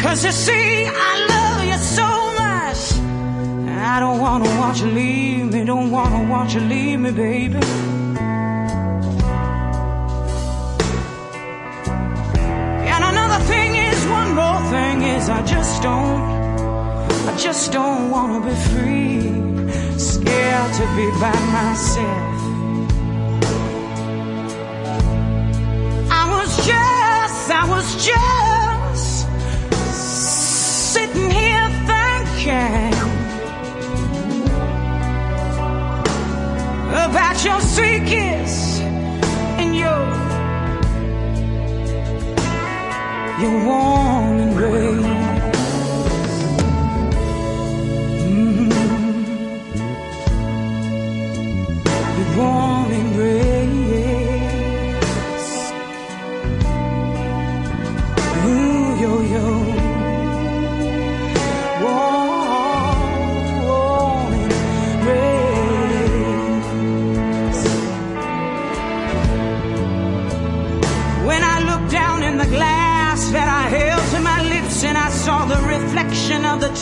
Cause 0.02 0.24
you 0.26 0.32
see, 0.32 0.86
I 1.08 1.12
love 1.34 1.64
you 1.70 1.78
so 1.98 2.08
much. 2.42 2.82
I 3.94 3.96
don't 4.00 4.20
wanna 4.20 4.50
watch 4.60 4.80
you 4.82 4.88
leave 4.88 5.52
me, 5.54 5.64
don't 5.64 5.90
wanna 5.90 6.28
watch 6.30 6.52
you 6.54 6.60
leave 6.60 7.00
me, 7.00 7.12
baby. 7.12 7.60
And 12.92 13.02
another 13.12 13.40
thing 13.50 13.70
is, 13.88 13.98
one 14.20 14.34
more 14.34 14.60
thing 14.70 15.02
is, 15.02 15.30
I 15.30 15.40
just 15.54 15.82
don't, 15.82 16.41
just 17.42 17.72
don't 17.72 18.08
wanna 18.08 18.38
be 18.38 18.54
free, 18.70 19.22
scared 19.98 20.72
to 20.74 20.84
be 20.94 21.06
by 21.20 21.34
myself. 21.58 22.38
I 26.08 26.22
was 26.34 26.50
just, 26.64 27.50
I 27.50 27.64
was 27.68 27.88
just 28.06 29.26
sitting 30.92 31.30
here 31.32 31.68
thinking 31.90 32.94
about 37.06 37.44
your 37.44 37.60
sweet 37.60 38.06
kiss 38.06 38.78
and 39.58 39.74
your 39.74 40.02
your 43.40 43.66
warm 43.66 44.38
embrace. 44.38 45.21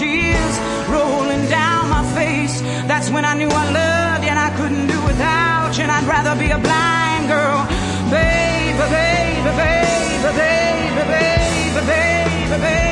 Tears 0.00 0.54
rolling 0.88 1.44
down 1.50 1.90
my 1.90 2.02
face, 2.14 2.62
that's 2.88 3.10
when 3.10 3.26
I 3.26 3.34
knew 3.34 3.50
I 3.50 3.64
loved 3.70 4.24
you 4.24 4.30
and 4.30 4.38
I 4.38 4.50
couldn't 4.56 4.86
do 4.86 4.98
without 5.04 5.76
you 5.76 5.82
and 5.84 5.92
I'd 5.92 6.08
rather 6.08 6.34
be 6.40 6.48
a 6.50 6.58
blind 6.58 7.28
girl. 7.28 7.60
Baby, 8.08 8.84
baby, 8.96 9.50
baby, 9.60 10.30
baby, 10.40 10.92
baby, 10.96 11.02
baby, 11.12 11.86
baby, 11.86 12.62
baby. 12.64 12.89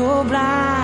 go 0.00 0.24
blind. 0.24 0.79